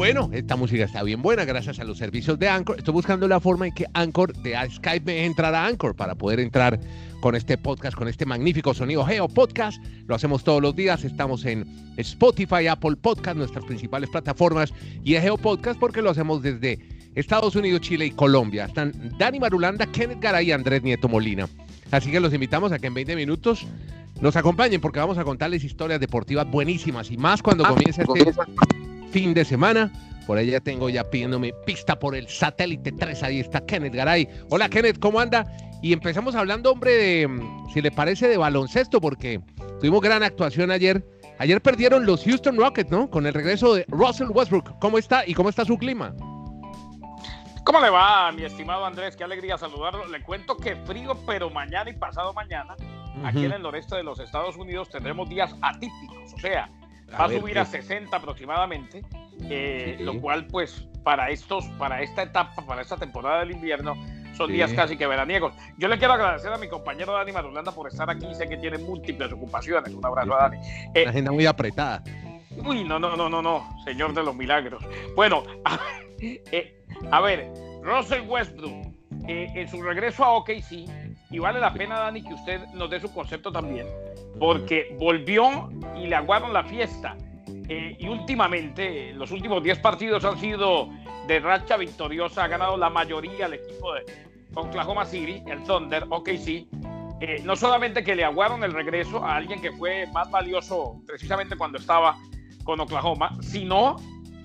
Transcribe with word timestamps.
Bueno, 0.00 0.30
esta 0.32 0.56
música 0.56 0.84
está 0.84 1.02
bien 1.02 1.20
buena 1.20 1.44
gracias 1.44 1.78
a 1.78 1.84
los 1.84 1.98
servicios 1.98 2.38
de 2.38 2.48
Anchor. 2.48 2.78
Estoy 2.78 2.94
buscando 2.94 3.28
la 3.28 3.38
forma 3.38 3.66
en 3.66 3.74
que 3.74 3.84
Anchor 3.92 4.34
de 4.34 4.56
Skype 4.70 5.04
me 5.04 5.26
entrar 5.26 5.54
a 5.54 5.66
Anchor 5.66 5.94
para 5.94 6.14
poder 6.14 6.40
entrar 6.40 6.80
con 7.20 7.34
este 7.34 7.58
podcast, 7.58 7.94
con 7.98 8.08
este 8.08 8.24
magnífico 8.24 8.72
sonido 8.72 9.04
Geo 9.04 9.28
Podcast. 9.28 9.76
Lo 10.06 10.14
hacemos 10.14 10.42
todos 10.42 10.62
los 10.62 10.74
días. 10.74 11.04
Estamos 11.04 11.44
en 11.44 11.66
Spotify, 11.98 12.66
Apple 12.68 12.96
Podcast, 12.96 13.36
nuestras 13.36 13.62
principales 13.66 14.08
plataformas 14.08 14.72
y 15.04 15.16
Geo 15.16 15.36
Podcast 15.36 15.78
porque 15.78 16.00
lo 16.00 16.08
hacemos 16.08 16.40
desde 16.40 16.78
Estados 17.14 17.54
Unidos, 17.54 17.82
Chile 17.82 18.06
y 18.06 18.10
Colombia. 18.12 18.64
Están 18.64 18.94
Dani 19.18 19.38
Marulanda, 19.38 19.84
Kenneth 19.84 20.22
Garay 20.22 20.48
y 20.48 20.52
Andrés 20.52 20.82
Nieto 20.82 21.10
Molina. 21.10 21.46
Así 21.90 22.10
que 22.10 22.20
los 22.20 22.32
invitamos 22.32 22.72
a 22.72 22.78
que 22.78 22.86
en 22.86 22.94
20 22.94 23.16
minutos 23.16 23.66
nos 24.22 24.34
acompañen 24.34 24.80
porque 24.80 24.98
vamos 24.98 25.18
a 25.18 25.24
contarles 25.24 25.62
historias 25.62 26.00
deportivas 26.00 26.50
buenísimas 26.50 27.10
y 27.10 27.18
más 27.18 27.42
cuando 27.42 27.64
comience 27.64 28.00
este 28.00 28.89
fin 29.10 29.34
de 29.34 29.44
semana. 29.44 29.90
Por 30.26 30.38
ahí 30.38 30.50
ya 30.50 30.60
tengo 30.60 30.88
ya 30.88 31.02
pidiéndome 31.04 31.52
pista 31.66 31.98
por 31.98 32.14
el 32.14 32.28
satélite 32.28 32.92
3. 32.92 33.22
Ahí 33.22 33.40
está 33.40 33.60
Kenneth 33.64 33.94
Garay. 33.94 34.28
Hola 34.50 34.68
Kenneth, 34.68 34.98
¿cómo 34.98 35.20
anda? 35.20 35.46
Y 35.82 35.92
empezamos 35.92 36.34
hablando, 36.34 36.72
hombre, 36.72 36.92
de, 36.92 37.40
si 37.72 37.80
le 37.80 37.90
parece, 37.90 38.28
de 38.28 38.36
baloncesto, 38.36 39.00
porque 39.00 39.40
tuvimos 39.80 40.00
gran 40.02 40.22
actuación 40.22 40.70
ayer. 40.70 41.04
Ayer 41.38 41.62
perdieron 41.62 42.04
los 42.04 42.22
Houston 42.24 42.58
Rockets, 42.58 42.90
¿no? 42.90 43.08
Con 43.08 43.26
el 43.26 43.32
regreso 43.32 43.74
de 43.74 43.86
Russell 43.88 44.28
Westbrook. 44.28 44.78
¿Cómo 44.78 44.98
está 44.98 45.26
y 45.26 45.32
cómo 45.32 45.48
está 45.48 45.64
su 45.64 45.78
clima? 45.78 46.14
¿Cómo 47.64 47.80
le 47.80 47.88
va, 47.88 48.30
mi 48.32 48.44
estimado 48.44 48.84
Andrés? 48.84 49.16
Qué 49.16 49.24
alegría 49.24 49.56
saludarlo. 49.56 50.06
Le 50.06 50.22
cuento 50.22 50.56
que 50.56 50.76
frío, 50.76 51.16
pero 51.26 51.48
mañana 51.50 51.88
y 51.88 51.94
pasado 51.94 52.34
mañana, 52.34 52.76
aquí 53.24 53.44
en 53.44 53.52
el 53.52 53.62
noreste 53.62 53.96
de 53.96 54.02
los 54.02 54.20
Estados 54.20 54.56
Unidos 54.56 54.90
tendremos 54.90 55.28
días 55.28 55.54
atípicos. 55.62 56.34
O 56.34 56.38
sea, 56.38 56.70
va 57.12 57.24
a, 57.24 57.28
subir 57.28 57.58
a 57.58 57.64
60 57.64 58.16
aproximadamente, 58.16 59.02
eh, 59.48 59.96
lo 60.00 60.20
cual 60.20 60.46
pues 60.46 60.86
para 61.02 61.30
estos, 61.30 61.64
para 61.78 62.02
esta 62.02 62.22
etapa, 62.22 62.64
para 62.66 62.82
esta 62.82 62.96
temporada 62.96 63.40
del 63.40 63.52
invierno, 63.52 63.94
son 64.36 64.52
días 64.52 64.72
casi 64.72 64.96
que 64.96 65.06
veraniegos. 65.06 65.52
Yo 65.76 65.88
le 65.88 65.98
quiero 65.98 66.14
agradecer 66.14 66.52
a 66.52 66.58
mi 66.58 66.68
compañero 66.68 67.12
Dani 67.12 67.32
Marulanda 67.32 67.72
por 67.72 67.88
estar 67.88 68.08
aquí, 68.08 68.26
sé 68.34 68.48
que 68.48 68.56
tiene 68.56 68.78
múltiples 68.78 69.32
ocupaciones, 69.32 69.92
un 69.92 70.04
abrazo 70.04 70.34
a 70.34 70.48
Dani. 70.48 70.58
Eh, 70.94 71.02
Una 71.02 71.10
agenda 71.10 71.32
muy 71.32 71.46
apretada. 71.46 72.02
Uy, 72.64 72.84
no, 72.84 72.98
no, 72.98 73.16
no, 73.16 73.28
no, 73.28 73.42
no, 73.42 73.68
señor 73.84 74.14
de 74.14 74.22
los 74.22 74.34
milagros. 74.34 74.84
Bueno, 75.14 75.42
a, 75.64 75.78
eh, 76.20 76.84
a 77.10 77.20
ver, 77.20 77.50
Russell 77.82 78.22
Westbrook, 78.26 78.90
en 79.26 79.68
su 79.68 79.82
regreso 79.82 80.24
a 80.24 80.32
OKC, 80.32 80.88
y 81.30 81.38
vale 81.38 81.60
la 81.60 81.72
pena, 81.72 81.98
Dani, 82.00 82.22
que 82.22 82.34
usted 82.34 82.66
nos 82.74 82.90
dé 82.90 83.00
su 83.00 83.12
concepto 83.12 83.52
también, 83.52 83.86
porque 84.38 84.96
volvió 84.98 85.70
y 85.96 86.06
le 86.06 86.16
aguaron 86.16 86.52
la 86.52 86.64
fiesta. 86.64 87.16
Eh, 87.68 87.96
y 88.00 88.08
últimamente, 88.08 89.12
los 89.12 89.30
últimos 89.30 89.62
10 89.62 89.78
partidos 89.78 90.24
han 90.24 90.38
sido 90.38 90.88
de 91.28 91.38
racha 91.38 91.76
victoriosa, 91.76 92.44
ha 92.44 92.48
ganado 92.48 92.76
la 92.76 92.90
mayoría 92.90 93.46
el 93.46 93.54
equipo 93.54 93.94
de 93.94 94.04
Oklahoma 94.54 95.04
City, 95.04 95.42
el 95.46 95.62
Thunder, 95.62 96.04
OKC. 96.08 96.66
Eh, 97.20 97.42
no 97.44 97.54
solamente 97.54 98.02
que 98.02 98.16
le 98.16 98.24
aguaron 98.24 98.64
el 98.64 98.72
regreso 98.72 99.24
a 99.24 99.36
alguien 99.36 99.60
que 99.60 99.70
fue 99.72 100.06
más 100.08 100.30
valioso 100.30 101.00
precisamente 101.06 101.54
cuando 101.56 101.78
estaba 101.78 102.16
con 102.64 102.80
Oklahoma, 102.80 103.36
sino 103.40 103.96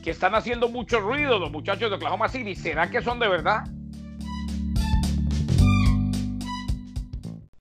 que 0.04 0.12
están 0.12 0.36
haciendo 0.36 0.70
mucho 0.70 1.00
ruido 1.00 1.40
los 1.40 1.52
muchachos 1.52 1.90
de 1.90 1.96
Oklahoma 1.96 2.28
City. 2.30 2.54
¿Será 2.54 2.92
que 2.92 3.02
son 3.02 3.18
de 3.18 3.28
verdad? 3.28 3.64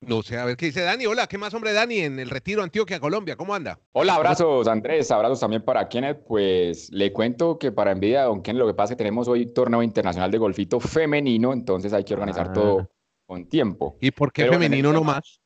No 0.07 0.21
sé, 0.21 0.37
a 0.37 0.45
ver 0.45 0.55
qué 0.55 0.67
dice 0.67 0.81
Dani. 0.81 1.07
Hola, 1.07 1.25
¿qué 1.25 1.37
más, 1.37 1.53
hombre, 1.55 1.73
Dani, 1.73 1.99
en 1.99 2.19
el 2.19 2.29
Retiro 2.29 2.61
Antioquia, 2.61 2.99
Colombia? 2.99 3.35
¿Cómo 3.35 3.55
anda? 3.55 3.79
Hola, 3.91 4.15
abrazos, 4.15 4.67
Andrés. 4.67 5.09
Abrazos 5.09 5.39
también 5.39 5.63
para 5.63 5.89
Kenneth. 5.89 6.19
Pues 6.27 6.91
le 6.91 7.11
cuento 7.11 7.57
que 7.57 7.71
para 7.71 7.91
envidia 7.91 8.19
de 8.19 8.25
Don 8.27 8.43
Kenneth, 8.43 8.59
lo 8.59 8.67
que 8.67 8.75
pasa 8.75 8.93
es 8.93 8.97
que 8.97 9.03
tenemos 9.03 9.27
hoy 9.27 9.47
torneo 9.47 9.81
internacional 9.81 10.29
de 10.29 10.37
golfito 10.37 10.79
femenino, 10.79 11.53
entonces 11.53 11.91
hay 11.91 12.03
que 12.03 12.13
organizar 12.13 12.53
todo 12.53 12.81
ah. 12.81 12.87
con 13.25 13.49
tiempo. 13.49 13.97
¿Y 13.99 14.11
por 14.11 14.31
qué 14.31 14.47
femenino 14.47 14.93
no 14.93 15.03
más? 15.03 15.41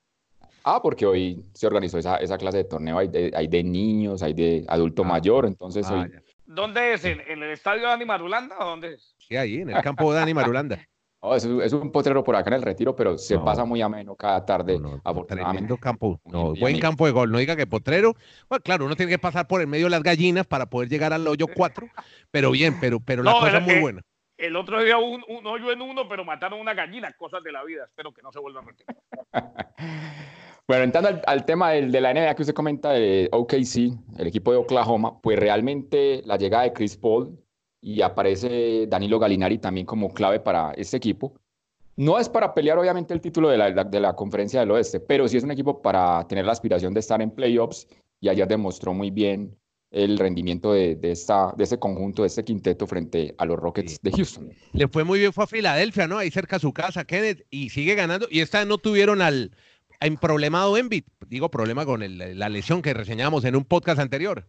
Ah, 0.66 0.82
porque 0.82 1.06
hoy 1.06 1.42
se 1.54 1.66
organizó 1.66 1.98
esa, 1.98 2.18
esa 2.18 2.38
clase 2.38 2.58
de 2.58 2.64
torneo. 2.66 2.98
Hay 2.98 3.08
de, 3.08 3.32
hay 3.34 3.48
de 3.48 3.64
niños, 3.64 4.22
hay 4.22 4.34
de 4.34 4.66
adulto 4.68 5.04
ah. 5.04 5.08
mayor, 5.08 5.46
entonces 5.46 5.88
ah, 5.90 6.02
hoy. 6.02 6.12
¿Dónde 6.46 6.94
es? 6.94 7.06
¿En, 7.06 7.22
el 7.22 7.44
estadio 7.44 7.84
de 7.84 7.88
Dani 7.88 8.06
Marulanda 8.06 8.58
o 8.60 8.66
dónde 8.66 8.96
es? 8.96 9.16
Sí, 9.20 9.38
ahí, 9.38 9.62
en 9.62 9.70
el 9.70 9.82
campo 9.82 10.12
de 10.12 10.20
Dani 10.20 10.34
Marulanda. 10.34 10.80
Oh, 11.22 11.36
es, 11.36 11.44
un 11.44 11.92
potrero 11.92 12.24
por 12.24 12.38
acá 12.38 12.50
en 12.50 12.56
el 12.56 12.62
retiro, 12.62 12.96
pero 12.96 13.18
se 13.18 13.38
pasa 13.40 13.66
muy 13.66 13.82
ameno 13.82 14.16
cada 14.16 14.46
tarde. 14.46 14.80
No, 14.80 15.02
no, 15.04 15.78
campo, 15.78 16.22
no, 16.24 16.54
buen 16.56 16.80
campo 16.80 17.06
de 17.06 17.12
gol. 17.12 17.30
No 17.30 17.40
diga 17.40 17.58
que 17.58 17.68
potrero. 17.68 18.16
Bueno, 18.48 18.64
claro, 18.64 18.86
uno 18.86 18.96
tiene 18.96 19.12
que 19.12 19.20
pasar 19.20 19.46
por 19.46 19.60
el 19.60 19.68
medio 19.68 19.88
de 19.88 19.90
las 19.90 20.04
gallinas 20.04 20.48
para 20.48 20.68
poder 20.68 20.88
llegar 20.88 21.12
al 21.12 21.28
hoyo 21.28 21.48
4, 21.54 21.88
pero 22.32 22.52
bien, 22.52 22.80
pero, 22.80 23.02
pero 23.02 23.22
la 23.22 23.34
cosa 23.34 23.58
es 23.58 23.64
muy 23.64 23.80
buena. 23.82 24.02
El 24.38 24.56
otro 24.56 24.82
día 24.82 24.98
un, 24.98 25.22
un, 25.28 25.46
hoyo 25.46 25.74
en 25.74 25.82
uno, 25.82 26.08
pero 26.08 26.24
mataron 26.24 26.62
una 26.62 26.74
gallina, 26.74 27.12
cosas 27.18 27.44
de 27.44 27.52
la 27.52 27.66
vida. 27.66 27.84
Espero 27.84 28.14
que 28.14 28.22
no 28.22 28.32
se 28.32 28.40
vuelva 28.40 28.62
a 28.62 28.64
repetir. 28.64 28.86
bueno, 30.70 30.86
entrando 30.86 31.22
al, 31.28 31.46
tema 31.46 31.72
del, 31.72 31.92
de 31.92 32.00
la 32.00 32.14
NBA 32.14 32.36
que 32.36 32.44
usted 32.44 32.54
comenta 32.54 32.92
de 32.92 33.28
OKC, 33.34 34.18
el 34.18 34.28
equipo 34.28 34.54
de 34.54 34.58
Oklahoma, 34.60 35.20
pues 35.22 35.38
realmente 35.38 36.22
la 36.24 36.38
llegada 36.38 36.64
de 36.64 36.72
Chris 36.72 36.96
Paul 36.96 37.38
y 37.82 38.02
aparece 38.02 38.88
Danilo 38.88 39.20
Galinari 39.20 39.58
también 39.58 39.86
como 39.86 40.14
clave 40.14 40.40
para 40.40 40.72
este 40.74 40.98
equipo. 40.98 41.34
No 41.96 42.18
es 42.18 42.30
para 42.30 42.54
pelear 42.54 42.78
obviamente 42.78 43.14
el 43.14 43.22
título 43.22 43.50
de 43.50 43.58
la, 43.58 43.72
de 43.84 44.00
la 44.00 44.16
conferencia 44.16 44.62
del 44.62 44.72
oeste, 44.72 45.00
pero 45.00 45.28
sí 45.28 45.38
es 45.38 45.44
un 45.44 45.52
equipo 45.52 45.82
para 45.82 46.26
tener 46.28 46.46
la 46.46 46.54
aspiración 46.54 46.94
de 46.94 47.02
estar 47.02 47.22
en 47.22 47.32
playoffs 47.32 47.88
y 48.22 48.30
ayer 48.30 48.48
demostró 48.48 48.94
muy 48.94 49.12
bien 49.12 49.58
el 49.92 50.18
rendimiento 50.18 50.74
de, 50.74 50.96
de, 50.96 51.12
esta, 51.12 51.54
de 51.58 51.64
este 51.64 51.80
conjunto, 51.80 52.22
de 52.22 52.28
este 52.28 52.44
quinteto 52.44 52.86
frente 52.86 53.34
a 53.38 53.46
los 53.46 53.58
Rockets 53.58 54.00
de 54.02 54.12
Houston. 54.12 54.54
Le 54.74 54.88
fue 54.88 55.04
muy 55.04 55.20
bien, 55.20 55.34
fue 55.34 55.46
a 55.46 55.48
Filadelfia, 55.48 56.08
¿no? 56.08 56.18
Ahí 56.20 56.30
cerca 56.30 56.58
a 56.58 56.60
su 56.60 56.72
casa, 56.74 57.06
Kenneth, 57.06 57.46
y 57.50 57.70
sigue 57.70 57.96
ganando. 57.96 58.28
Y 58.30 58.42
esta 58.42 58.64
no 58.66 58.78
tuvieron 58.78 59.22
al 59.22 59.52
problemado 60.22 60.78
Embiid, 60.78 61.04
digo 61.28 61.50
problema 61.50 61.86
con 61.86 62.02
la 62.18 62.50
lesión 62.50 62.82
que 62.82 62.94
reseñamos 62.94 63.44
en 63.46 63.56
un 63.56 63.66
podcast 63.66 64.00
anterior. 64.00 64.48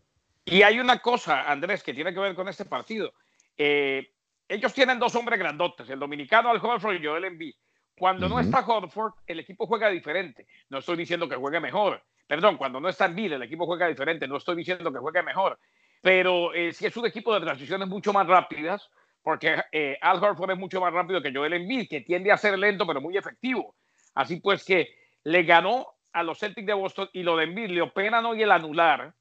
Y 0.51 0.63
hay 0.63 0.81
una 0.81 0.99
cosa, 0.99 1.51
Andrés, 1.51 1.83
que 1.85 1.95
tiene 1.95 2.13
que 2.13 2.19
ver 2.19 2.35
con 2.35 2.49
este 2.49 2.65
partido. 2.65 3.15
Eh, 3.57 4.15
ellos 4.49 4.75
tienen 4.75 4.99
dos 4.99 5.15
hombres 5.15 5.39
grandotes, 5.39 5.89
el 5.89 6.01
dominicano 6.01 6.51
Al 6.51 6.59
Horford 6.61 6.97
y 6.97 7.07
Joel 7.07 7.25
Embiid. 7.25 7.55
Cuando 7.97 8.29
no 8.29 8.41
está 8.41 8.67
Horford, 8.67 9.13
el 9.29 9.39
equipo 9.39 9.67
juega 9.67 9.89
diferente. 9.89 10.49
No 10.69 10.79
estoy 10.79 10.97
diciendo 10.97 11.29
que 11.29 11.37
juegue 11.37 11.61
mejor. 11.61 12.03
Perdón, 12.27 12.57
cuando 12.57 12.81
no 12.81 12.89
está 12.89 13.05
Embiid, 13.05 13.35
el 13.35 13.45
equipo 13.45 13.65
juega 13.65 13.87
diferente. 13.87 14.27
No 14.27 14.39
estoy 14.39 14.57
diciendo 14.57 14.93
que 14.93 14.99
juegue 14.99 15.23
mejor. 15.23 15.57
Pero 16.03 16.53
eh, 16.53 16.73
si 16.73 16.87
es 16.87 16.97
un 16.97 17.07
equipo 17.07 17.33
de 17.33 17.43
transiciones 17.43 17.87
mucho 17.87 18.13
más 18.13 18.27
rápidas, 18.27 18.91
porque 19.23 19.63
eh, 19.71 19.99
Al 20.01 20.23
Horford 20.23 20.51
es 20.51 20.59
mucho 20.59 20.81
más 20.81 20.93
rápido 20.93 21.23
que 21.23 21.33
Joel 21.33 21.53
Embiid, 21.53 21.89
que 21.89 22.01
tiende 22.01 22.33
a 22.33 22.37
ser 22.37 22.59
lento 22.59 22.85
pero 22.89 23.01
muy 23.01 23.17
efectivo. 23.17 23.77
Así 24.17 24.41
pues 24.41 24.65
que 24.65 24.89
le 25.23 25.45
ganó 25.45 25.87
a 26.13 26.25
los 26.25 26.41
Celtics 26.41 26.67
de 26.67 26.75
Boston 26.75 27.09
y 27.13 27.23
lo 27.23 27.37
de 27.37 27.45
Embiid 27.45 27.69
le 27.69 27.83
operan 27.83 28.27
hoy 28.27 28.43
el 28.43 28.51
anular 28.51 29.15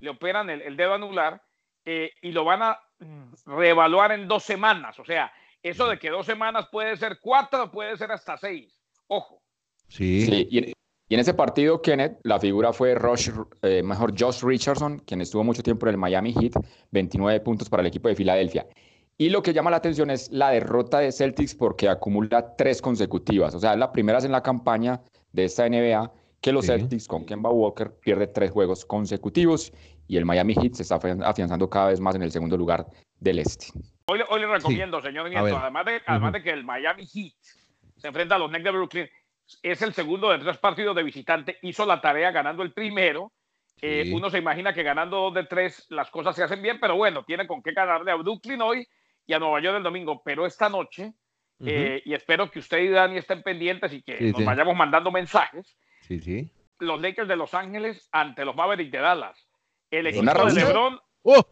le 0.00 0.10
operan 0.10 0.50
el, 0.50 0.76
dedo 0.76 0.94
anular 0.94 1.42
eh, 1.84 2.10
y 2.22 2.32
lo 2.32 2.44
van 2.44 2.62
a 2.62 2.80
reevaluar 3.46 4.12
en 4.12 4.28
dos 4.28 4.42
semanas. 4.42 4.98
O 4.98 5.04
sea, 5.04 5.32
eso 5.62 5.88
de 5.88 5.98
que 5.98 6.10
dos 6.10 6.26
semanas 6.26 6.68
puede 6.70 6.96
ser 6.96 7.18
cuatro, 7.20 7.70
puede 7.70 7.96
ser 7.96 8.10
hasta 8.12 8.36
seis. 8.36 8.80
Ojo. 9.06 9.42
Sí. 9.88 10.48
y, 10.50 10.58
en, 10.58 11.20
ese 11.20 11.34
partido, 11.34 11.82
Kenneth, 11.82 12.18
la 12.22 12.38
figura 12.38 12.72
fue 12.72 12.94
Rush, 12.94 13.30
eh, 13.62 13.82
mejor 13.82 14.14
Josh 14.16 14.42
Richardson, 14.42 15.00
quien 15.00 15.20
estuvo 15.20 15.42
mucho 15.42 15.62
tiempo 15.62 15.86
en 15.86 15.90
el 15.90 15.98
Miami 15.98 16.32
Heat, 16.32 16.52
29 16.92 17.40
puntos 17.40 17.68
para 17.68 17.80
el 17.80 17.88
equipo 17.88 18.08
de 18.08 18.14
Filadelfia. 18.14 18.66
Y 19.18 19.28
lo 19.28 19.42
que 19.42 19.52
llama 19.52 19.70
la 19.70 19.78
atención 19.78 20.08
es 20.10 20.30
la 20.30 20.50
derrota 20.50 21.00
de 21.00 21.12
Celtics 21.12 21.54
porque 21.54 21.88
acumula 21.88 22.54
tres 22.56 22.80
consecutivas. 22.80 23.54
O 23.54 23.58
sea, 23.60 23.76
la 23.76 23.92
primera 23.92 24.18
es 24.18 24.24
en 24.24 24.32
la 24.32 24.42
campaña 24.42 25.02
de 25.32 25.44
esta 25.44 25.68
NBA 25.68 26.10
que 26.40 26.52
los 26.52 26.66
Celtics 26.66 27.06
con 27.06 27.26
Kemba 27.26 27.50
Walker 27.50 27.92
pierde 28.00 28.26
tres 28.26 28.50
juegos 28.50 28.84
consecutivos 28.84 29.72
y 30.08 30.16
el 30.16 30.24
Miami 30.24 30.54
Heat 30.54 30.74
se 30.74 30.82
está 30.82 30.96
afianzando 30.96 31.68
cada 31.68 31.88
vez 31.88 32.00
más 32.00 32.14
en 32.14 32.22
el 32.22 32.32
segundo 32.32 32.56
lugar 32.56 32.86
del 33.18 33.38
este. 33.38 33.66
Hoy, 34.06 34.18
le 34.18 34.46
recomiendo, 34.46 35.00
señor 35.00 35.28
Nieto, 35.28 35.56
además, 35.56 35.86
de, 35.86 36.02
además 36.06 36.32
de 36.32 36.42
que 36.42 36.50
el 36.50 36.64
Miami 36.64 37.06
Heat 37.06 37.34
se 37.96 38.08
enfrenta 38.08 38.36
a 38.36 38.38
los 38.38 38.50
Nets 38.50 38.64
de 38.64 38.70
Brooklyn, 38.70 39.08
es 39.62 39.82
el 39.82 39.92
segundo 39.92 40.30
de 40.30 40.38
tres 40.38 40.58
partidos 40.58 40.96
de 40.96 41.02
visitante, 41.02 41.58
hizo 41.62 41.84
la 41.84 42.00
tarea 42.00 42.30
ganando 42.30 42.62
el 42.62 42.72
primero. 42.72 43.32
Eh, 43.82 44.10
uno 44.12 44.28
se 44.28 44.38
imagina 44.38 44.74
que 44.74 44.82
ganando 44.82 45.16
dos 45.16 45.34
de 45.34 45.44
tres 45.44 45.86
las 45.90 46.10
cosas 46.10 46.36
se 46.36 46.42
hacen 46.42 46.60
bien, 46.60 46.78
pero 46.80 46.96
bueno, 46.96 47.24
tiene 47.24 47.46
con 47.46 47.62
qué 47.62 47.72
ganarle 47.72 48.10
a 48.10 48.16
Brooklyn 48.16 48.60
hoy 48.60 48.86
y 49.26 49.32
a 49.32 49.38
Nueva 49.38 49.60
York 49.60 49.76
el 49.78 49.82
domingo. 49.82 50.22
Pero 50.24 50.44
esta 50.44 50.68
noche, 50.68 51.12
eh, 51.64 52.02
y 52.04 52.14
espero 52.14 52.50
que 52.50 52.58
usted 52.58 52.78
y 52.78 52.88
Dani 52.88 53.16
estén 53.16 53.42
pendientes 53.42 53.92
y 53.92 54.02
que 54.02 54.32
nos 54.32 54.44
vayamos 54.44 54.76
mandando 54.76 55.10
mensajes, 55.10 55.76
Sí, 56.10 56.18
sí. 56.18 56.50
Los 56.80 57.00
Lakers 57.00 57.28
de 57.28 57.36
Los 57.36 57.54
Ángeles 57.54 58.08
ante 58.10 58.44
los 58.44 58.56
Mavericks 58.56 58.90
de 58.90 58.98
Dallas. 58.98 59.46
El 59.92 60.08
equipo 60.08 60.44
de 60.44 60.52
LeBron. 60.54 60.98
Oh, 61.22 61.46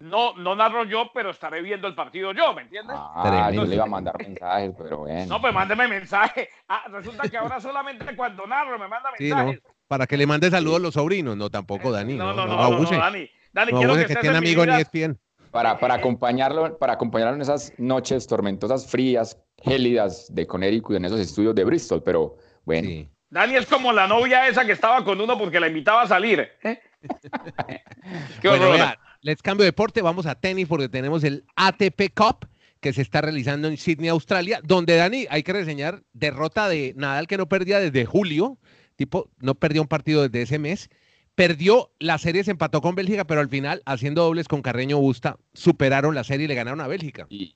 no, 0.00 0.34
no 0.34 0.56
narro 0.56 0.82
yo, 0.84 1.12
pero 1.14 1.30
estaré 1.30 1.62
viendo 1.62 1.86
el 1.86 1.94
partido 1.94 2.32
yo, 2.32 2.52
¿me 2.52 2.62
entiendes? 2.62 2.96
Ah, 2.98 3.52
yo 3.54 3.64
le 3.64 3.76
iba 3.76 3.84
a 3.84 3.86
mandar 3.86 4.18
mensajes, 4.18 4.72
pero 4.76 4.98
bueno. 4.98 5.26
No, 5.26 5.40
pues 5.40 5.54
mándeme 5.54 5.86
mensaje. 5.86 6.48
Ah, 6.66 6.82
resulta 6.88 7.28
que 7.28 7.36
ahora 7.36 7.60
solamente 7.60 8.16
cuando 8.16 8.44
narro 8.44 8.76
me 8.76 8.88
manda 8.88 9.12
mensajes. 9.12 9.54
Sí, 9.54 9.60
no, 9.62 9.72
para 9.86 10.08
que 10.08 10.16
le 10.16 10.26
mande 10.26 10.50
saludos 10.50 10.78
a 10.78 10.82
los 10.82 10.94
sobrinos. 10.94 11.36
No, 11.36 11.48
tampoco, 11.48 11.92
Dani. 11.92 12.14
No, 12.14 12.32
no, 12.32 12.44
no, 12.44 12.56
no, 12.56 12.80
no, 12.80 12.90
Dani. 12.90 13.30
Dani, 13.52 13.72
quiero 13.72 13.94
que, 13.94 14.06
que 14.06 14.16
tiene 14.16 14.38
amigos 14.38 14.66
ni 14.66 14.82
bien. 14.92 15.20
Para, 15.52 15.78
para, 15.78 15.94
acompañarlo, 15.94 16.76
para 16.78 16.94
acompañarlo 16.94 17.36
en 17.36 17.42
esas 17.42 17.72
noches 17.78 18.26
tormentosas, 18.26 18.90
frías, 18.90 19.38
gélidas 19.62 20.34
de 20.34 20.44
Connecticut, 20.46 20.96
en 20.96 21.04
esos 21.04 21.20
estudios 21.20 21.54
de 21.54 21.62
Bristol, 21.62 22.02
pero 22.02 22.38
bueno. 22.64 23.08
Dani 23.30 23.56
es 23.56 23.66
como 23.66 23.92
la 23.92 24.06
novia 24.06 24.46
esa 24.46 24.64
que 24.66 24.72
estaba 24.72 25.04
con 25.04 25.20
uno 25.20 25.38
porque 25.38 25.58
la 25.58 25.68
invitaba 25.68 26.02
a 26.02 26.06
salir. 26.06 26.50
¿eh? 26.62 26.80
Qué 28.42 28.48
bueno, 28.48 28.94
les 29.22 29.40
cambio 29.40 29.62
de 29.62 29.68
deporte, 29.68 30.02
vamos 30.02 30.26
a 30.26 30.34
tenis 30.34 30.68
porque 30.68 30.88
tenemos 30.88 31.24
el 31.24 31.44
ATP 31.56 32.12
Cup 32.14 32.46
que 32.80 32.92
se 32.92 33.00
está 33.00 33.20
realizando 33.20 33.68
en 33.68 33.76
Sydney, 33.76 34.08
Australia, 34.08 34.60
donde 34.64 34.96
Dani, 34.96 35.26
hay 35.30 35.44
que 35.44 35.52
reseñar, 35.52 36.02
derrota 36.12 36.68
de 36.68 36.92
Nadal 36.96 37.28
que 37.28 37.38
no 37.38 37.48
perdía 37.48 37.78
desde 37.78 38.04
julio, 38.04 38.58
tipo, 38.96 39.30
no 39.38 39.54
perdió 39.54 39.82
un 39.82 39.88
partido 39.88 40.28
desde 40.28 40.42
ese 40.42 40.58
mes, 40.58 40.90
perdió 41.36 41.92
la 42.00 42.18
serie, 42.18 42.42
se 42.42 42.50
empató 42.50 42.80
con 42.80 42.96
Bélgica, 42.96 43.24
pero 43.24 43.40
al 43.40 43.48
final, 43.48 43.82
haciendo 43.86 44.24
dobles 44.24 44.48
con 44.48 44.62
Carreño 44.62 44.98
Busta, 44.98 45.38
superaron 45.54 46.14
la 46.16 46.24
serie 46.24 46.44
y 46.44 46.48
le 46.48 46.56
ganaron 46.56 46.80
a 46.80 46.88
Bélgica. 46.88 47.26
Y, 47.30 47.54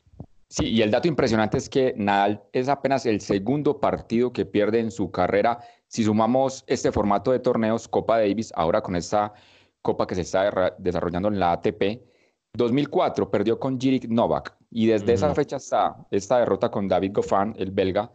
sí, 0.49 0.67
y 0.67 0.83
el 0.83 0.91
dato 0.91 1.09
impresionante 1.09 1.59
es 1.59 1.69
que 1.69 1.95
Nadal 1.97 2.43
es 2.53 2.69
apenas 2.69 3.07
el 3.07 3.21
segundo 3.21 3.81
partido 3.81 4.33
que 4.33 4.47
pierde 4.47 4.81
en 4.81 4.91
su 4.91 5.11
carrera. 5.11 5.61
Si 5.89 6.05
sumamos 6.05 6.65
este 6.67 6.93
formato 6.93 7.33
de 7.33 7.39
torneos, 7.39 7.89
Copa 7.89 8.19
Davis, 8.19 8.53
ahora 8.57 8.83
con 8.83 8.97
esta 8.97 9.33
copa 9.83 10.07
que 10.07 10.17
se 10.17 10.23
está 10.23 10.75
desarrollando 10.79 11.29
en 11.29 11.39
la 11.39 11.53
ATP, 11.53 12.03
2004 12.55 13.31
perdió 13.31 13.59
con 13.59 13.79
Jirik 13.79 14.09
Novak 14.09 14.57
y 14.71 14.87
desde 14.87 15.13
esa 15.13 15.35
fecha 15.35 15.57
hasta 15.57 15.97
esta 16.11 16.39
derrota 16.39 16.71
con 16.71 16.89
David 16.89 17.13
Goffin, 17.15 17.55
el 17.57 17.71
belga, 17.71 18.11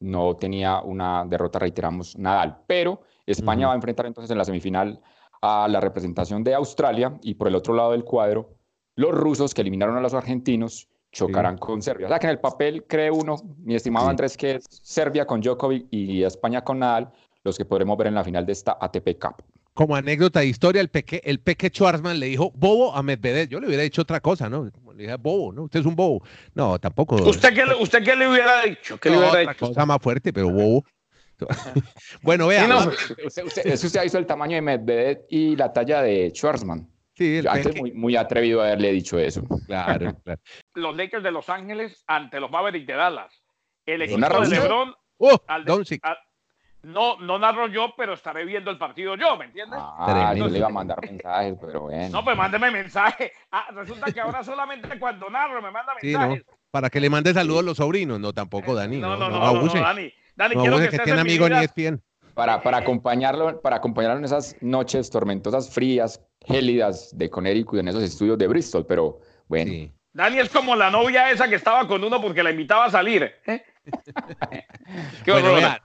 no 0.00 0.36
tenía 0.36 0.80
una 0.80 1.24
derrota, 1.24 1.58
reiteramos, 1.58 2.18
Nadal. 2.18 2.62
Pero 2.66 3.02
España 3.26 3.68
va 3.68 3.72
a 3.72 3.76
enfrentar 3.76 4.06
entonces 4.06 4.30
en 4.30 4.38
la 4.38 4.44
semifinal 4.44 5.00
a 5.40 5.68
la 5.68 5.80
representación 5.80 6.44
de 6.44 6.54
Australia 6.54 7.18
y 7.22 7.34
por 7.34 7.48
el 7.48 7.54
otro 7.54 7.74
lado 7.74 7.92
del 7.92 8.04
cuadro, 8.04 8.50
los 8.96 9.12
rusos 9.12 9.54
que 9.54 9.62
eliminaron 9.62 9.96
a 9.96 10.00
los 10.00 10.14
argentinos 10.14 10.88
chocarán 11.14 11.56
con 11.56 11.80
Serbia. 11.80 12.06
O 12.06 12.10
sea 12.10 12.18
que 12.18 12.26
en 12.26 12.32
el 12.32 12.40
papel 12.40 12.84
cree 12.86 13.10
uno, 13.10 13.36
mi 13.62 13.74
estimado 13.74 14.08
Andrés, 14.08 14.36
que 14.36 14.56
es 14.56 14.64
Serbia 14.68 15.26
con 15.26 15.40
Djokovic 15.40 15.86
y 15.90 16.22
España 16.22 16.62
con 16.62 16.80
Nadal, 16.80 17.10
los 17.44 17.56
que 17.56 17.64
podremos 17.64 17.96
ver 17.96 18.08
en 18.08 18.14
la 18.14 18.24
final 18.24 18.44
de 18.44 18.52
esta 18.52 18.76
ATP 18.80 19.18
Cup 19.18 19.42
como 19.74 19.96
anécdota 19.96 20.40
de 20.40 20.46
historia, 20.46 20.80
el 20.80 20.88
peque, 20.88 21.20
el 21.24 21.40
peque 21.40 21.68
Schwarzman 21.68 22.20
le 22.20 22.26
dijo 22.26 22.52
bobo 22.54 22.94
a 22.94 23.02
Medvedev. 23.02 23.48
Yo 23.48 23.60
le 23.60 23.66
hubiera 23.66 23.82
dicho 23.82 24.02
otra 24.02 24.20
cosa, 24.20 24.48
¿no? 24.48 24.70
Le 24.94 25.02
dije 25.02 25.16
bobo, 25.16 25.52
¿no? 25.52 25.64
Usted 25.64 25.80
es 25.80 25.86
un 25.86 25.96
bobo. 25.96 26.22
No, 26.54 26.78
tampoco. 26.78 27.16
¿Usted 27.16 27.52
qué, 27.52 27.64
usted 27.80 28.04
qué 28.04 28.14
le 28.14 28.28
hubiera 28.28 28.62
dicho? 28.62 28.98
¿Qué 28.98 29.10
le 29.10 29.18
hubiera 29.18 29.32
otra 29.32 29.52
dicho? 29.52 29.66
cosa 29.66 29.84
más 29.84 29.98
fuerte, 30.00 30.32
pero 30.32 30.48
bobo. 30.48 30.84
bueno, 32.22 32.46
vea. 32.46 32.64
usted, 33.26 33.44
usted, 33.44 33.74
usted 33.74 34.04
hizo 34.04 34.18
el 34.18 34.26
tamaño 34.26 34.54
de 34.54 34.62
Medvedev 34.62 35.24
y 35.28 35.56
la 35.56 35.72
talla 35.72 36.02
de 36.02 36.30
Schwarzman. 36.32 36.88
Sí, 37.16 37.38
el 37.38 37.48
Antes 37.48 37.76
muy, 37.76 37.92
muy, 37.92 38.16
atrevido 38.16 38.60
haberle 38.60 38.92
dicho 38.92 39.18
eso. 39.18 39.42
Claro, 39.66 40.14
claro. 40.24 40.40
Los 40.74 40.96
Lakers 40.96 41.22
de 41.22 41.30
Los 41.30 41.48
Ángeles 41.48 42.02
ante 42.06 42.40
los 42.40 42.50
Mavericks 42.50 42.86
de 42.86 42.94
Dallas. 42.94 43.42
El 43.86 44.02
equipo 44.02 44.40
de 44.40 44.48
LeBron. 44.48 44.94
Oh, 45.18 45.40
al, 45.46 45.64
de, 45.64 46.00
no, 46.84 47.16
no 47.18 47.38
narro 47.38 47.66
yo, 47.68 47.94
pero 47.96 48.12
estaré 48.12 48.44
viendo 48.44 48.70
el 48.70 48.78
partido 48.78 49.16
yo, 49.16 49.36
¿me 49.36 49.46
entiendes? 49.46 49.78
Ah, 49.82 50.34
le 50.34 50.58
iba 50.58 50.66
a 50.66 50.70
mandar 50.70 51.00
mensajes, 51.00 51.56
pero 51.60 51.82
bueno. 51.82 52.08
No, 52.10 52.24
pues 52.24 52.36
mándeme 52.36 52.70
mensaje. 52.70 53.32
Ah, 53.50 53.68
resulta 53.72 54.12
que 54.12 54.20
ahora 54.20 54.44
solamente 54.44 54.98
cuando 54.98 55.30
narro 55.30 55.62
me 55.62 55.70
manda 55.70 55.94
mensajes. 55.94 56.38
Sí, 56.38 56.44
no, 56.46 56.56
para 56.70 56.90
que 56.90 57.00
le 57.00 57.08
mande 57.08 57.32
saludos 57.32 57.60
a 57.60 57.66
los 57.66 57.76
sobrinos. 57.78 58.20
No, 58.20 58.32
tampoco, 58.32 58.74
Dani. 58.74 58.98
No, 58.98 59.16
no, 59.16 59.30
no, 59.30 59.38
no, 59.38 59.62
no, 59.62 59.72
Dani. 59.72 60.12
Dani, 60.36 60.54
quiero 60.56 60.78
que, 60.78 60.88
que 60.88 60.98
tiene 60.98 61.20
amigos 61.20 61.48
ni 61.48 61.56
ESPN. 61.56 62.02
Para, 62.34 62.60
para, 62.62 62.78
acompañarlo, 62.78 63.60
para 63.60 63.76
acompañarlo 63.76 64.18
en 64.18 64.24
esas 64.24 64.56
noches 64.60 65.08
tormentosas, 65.08 65.72
frías, 65.72 66.20
gélidas 66.44 67.16
de 67.16 67.30
Connecticut, 67.30 67.80
en 67.80 67.88
esos 67.88 68.02
estudios 68.02 68.38
de 68.38 68.46
Bristol, 68.46 68.86
pero 68.86 69.20
bueno. 69.48 69.70
Sí. 69.70 69.92
Dani 70.12 70.38
es 70.38 70.48
como 70.48 70.76
la 70.76 70.90
novia 70.90 71.30
esa 71.30 71.48
que 71.48 71.56
estaba 71.56 71.88
con 71.88 72.04
uno 72.04 72.20
porque 72.20 72.42
la 72.42 72.50
invitaba 72.50 72.86
a 72.86 72.90
salir. 72.90 73.32
¿eh? 73.46 73.62
Qué 75.24 75.32
horror. 75.32 75.80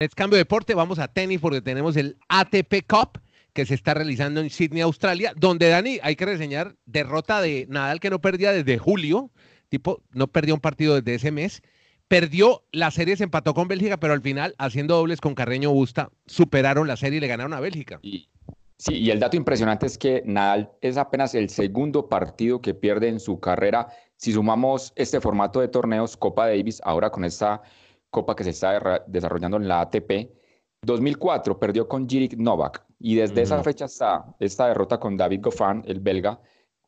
Les 0.00 0.14
cambio 0.14 0.36
de 0.36 0.40
deporte, 0.40 0.74
vamos 0.74 0.98
a 0.98 1.08
tenis 1.08 1.40
porque 1.40 1.60
tenemos 1.60 1.96
el 1.96 2.16
ATP 2.28 2.86
Cup 2.88 3.20
que 3.52 3.66
se 3.66 3.74
está 3.74 3.94
realizando 3.94 4.40
en 4.40 4.50
Sydney, 4.50 4.82
Australia, 4.82 5.32
donde 5.36 5.68
Dani, 5.68 5.98
hay 6.02 6.16
que 6.16 6.24
reseñar, 6.24 6.76
derrota 6.86 7.40
de 7.40 7.66
Nadal 7.68 8.00
que 8.00 8.10
no 8.10 8.20
perdía 8.20 8.52
desde 8.52 8.78
julio, 8.78 9.30
tipo, 9.68 10.02
no 10.12 10.28
perdió 10.28 10.54
un 10.54 10.60
partido 10.60 10.94
desde 10.94 11.16
ese 11.16 11.30
mes, 11.30 11.62
perdió 12.08 12.64
la 12.72 12.90
serie, 12.90 13.16
se 13.16 13.24
empató 13.24 13.54
con 13.54 13.68
Bélgica, 13.68 13.98
pero 13.98 14.14
al 14.14 14.22
final, 14.22 14.54
haciendo 14.58 14.96
dobles 14.96 15.20
con 15.20 15.34
Carreño 15.34 15.70
Busta, 15.70 16.10
superaron 16.26 16.88
la 16.88 16.96
serie 16.96 17.18
y 17.18 17.20
le 17.20 17.26
ganaron 17.26 17.52
a 17.52 17.60
Bélgica. 17.60 17.98
Y, 18.02 18.28
sí, 18.80 18.94
y 18.94 19.10
el 19.10 19.20
dato 19.20 19.36
impresionante 19.36 19.86
es 19.86 19.98
que 19.98 20.22
Nadal 20.24 20.72
es 20.80 20.96
apenas 20.96 21.34
el 21.34 21.48
segundo 21.50 22.08
partido 22.08 22.60
que 22.60 22.74
pierde 22.74 23.08
en 23.08 23.20
su 23.20 23.38
carrera. 23.38 23.88
Si 24.16 24.32
sumamos 24.32 24.92
este 24.96 25.20
formato 25.20 25.60
de 25.60 25.68
torneos, 25.68 26.16
Copa 26.16 26.48
Davis, 26.48 26.80
ahora 26.84 27.10
con 27.10 27.24
esta 27.24 27.62
copa 28.10 28.34
que 28.34 28.44
se 28.44 28.50
está 28.50 29.04
desarrollando 29.06 29.56
en 29.56 29.68
la 29.68 29.82
ATP. 29.82 30.30
2004 30.82 31.58
perdió 31.58 31.86
con 31.86 32.08
Jirik 32.08 32.36
Novak 32.36 32.84
y 32.98 33.14
desde 33.14 33.42
esa 33.42 33.62
fecha 33.62 33.84
hasta 33.84 34.34
esta 34.40 34.66
derrota 34.68 34.98
con 34.98 35.16
David 35.16 35.42
Goffin, 35.42 35.82
el 35.86 36.00
belga, 36.00 36.40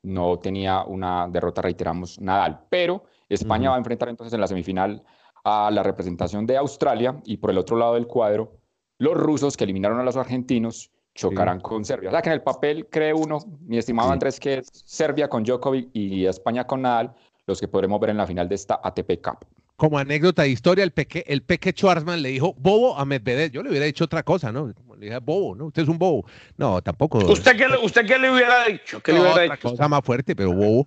no 0.03 0.38
tenía 0.38 0.83
una 0.85 1.29
derrota, 1.29 1.62
reiteramos, 1.62 2.21
Nadal. 2.21 2.65
Pero 2.69 3.05
España 3.29 3.71
va 3.71 3.77
a 3.77 3.79
enfrentar 3.79 4.09
entonces 4.09 4.33
en 4.33 4.41
la 4.41 4.47
semifinal 4.47 5.03
a 5.45 5.71
la 5.71 5.83
representación 5.83 6.47
de 6.47 6.56
Australia 6.56 7.21
y 7.25 7.37
por 7.37 7.50
el 7.50 7.59
otro 7.59 7.77
lado 7.77 7.95
del 7.95 8.06
cuadro, 8.06 8.59
los 8.99 9.15
rusos 9.15 9.56
que 9.56 9.65
eliminaron 9.65 9.99
a 10.00 10.05
los 10.05 10.17
argentinos 10.17 10.91
chocarán 11.14 11.61
con 11.61 11.85
Serbia. 11.85 12.09
O 12.11 12.12
sea 12.12 12.23
que 12.23 12.29
en 12.29 12.35
el 12.35 12.43
papel 12.43 12.87
cree 12.88 13.12
uno, 13.12 13.38
mi 13.61 13.79
estimado 13.79 14.11
Andrés, 14.11 14.41
que 14.41 14.59
es 14.59 14.69
Serbia 14.73 15.29
con 15.29 15.44
Djokovic 15.44 15.91
y 15.93 16.26
España 16.26 16.67
con 16.67 16.82
Nadal, 16.82 17.14
los 17.47 17.61
que 17.61 17.69
podremos 17.69 18.00
ver 18.00 18.11
en 18.11 18.17
la 18.19 18.26
final 18.26 18.49
de 18.49 18.55
esta 18.55 18.81
ATP 18.82 19.20
Cup 19.23 19.47
como 19.82 19.99
anécdota 19.99 20.43
de 20.43 20.50
historia, 20.50 20.85
el 20.85 20.93
peque, 20.93 21.25
el 21.26 21.43
peque 21.43 21.73
Schwarzman 21.73 22.23
le 22.23 22.29
dijo 22.29 22.55
bobo 22.56 22.97
a 22.97 23.05
Medvedev. 23.05 23.50
Yo 23.50 23.64
le 23.64 23.70
hubiera 23.70 23.85
dicho 23.85 24.05
otra 24.05 24.23
cosa, 24.23 24.53
¿no? 24.53 24.69
Le 24.97 25.06
dije 25.06 25.19
bobo, 25.19 25.56
¿no? 25.56 25.67
Usted 25.67 25.82
es 25.82 25.88
un 25.88 25.99
bobo. 25.99 26.25
No, 26.56 26.81
tampoco. 26.82 27.19
¿Usted 27.19 27.56
qué, 27.56 27.67
usted 27.82 28.06
qué 28.06 28.17
le 28.17 28.31
hubiera 28.31 28.67
dicho? 28.67 29.03
¿Qué 29.03 29.12
le 29.12 29.19
hubiera 29.19 29.32
otra 29.32 29.56
dicho? 29.56 29.70
cosa 29.70 29.88
más 29.88 30.05
fuerte, 30.05 30.37
pero 30.37 30.53
bobo. 30.53 30.87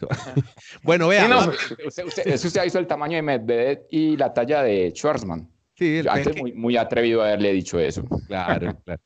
bueno, 0.82 1.08
vea. 1.08 1.28
usted, 1.86 2.06
usted, 2.06 2.64
hizo 2.64 2.78
el 2.78 2.86
tamaño 2.86 3.16
de 3.16 3.22
Medvedev 3.22 3.82
y 3.90 4.16
la 4.16 4.32
talla 4.32 4.62
de 4.62 4.90
Schwarzman. 4.94 5.46
Sí, 5.74 5.98
el 5.98 6.08
Antes 6.08 6.34
muy, 6.38 6.54
muy 6.54 6.78
atrevido 6.78 7.20
haberle 7.20 7.52
dicho 7.52 7.78
eso. 7.78 8.04
Claro, 8.26 8.74
claro. 8.86 9.02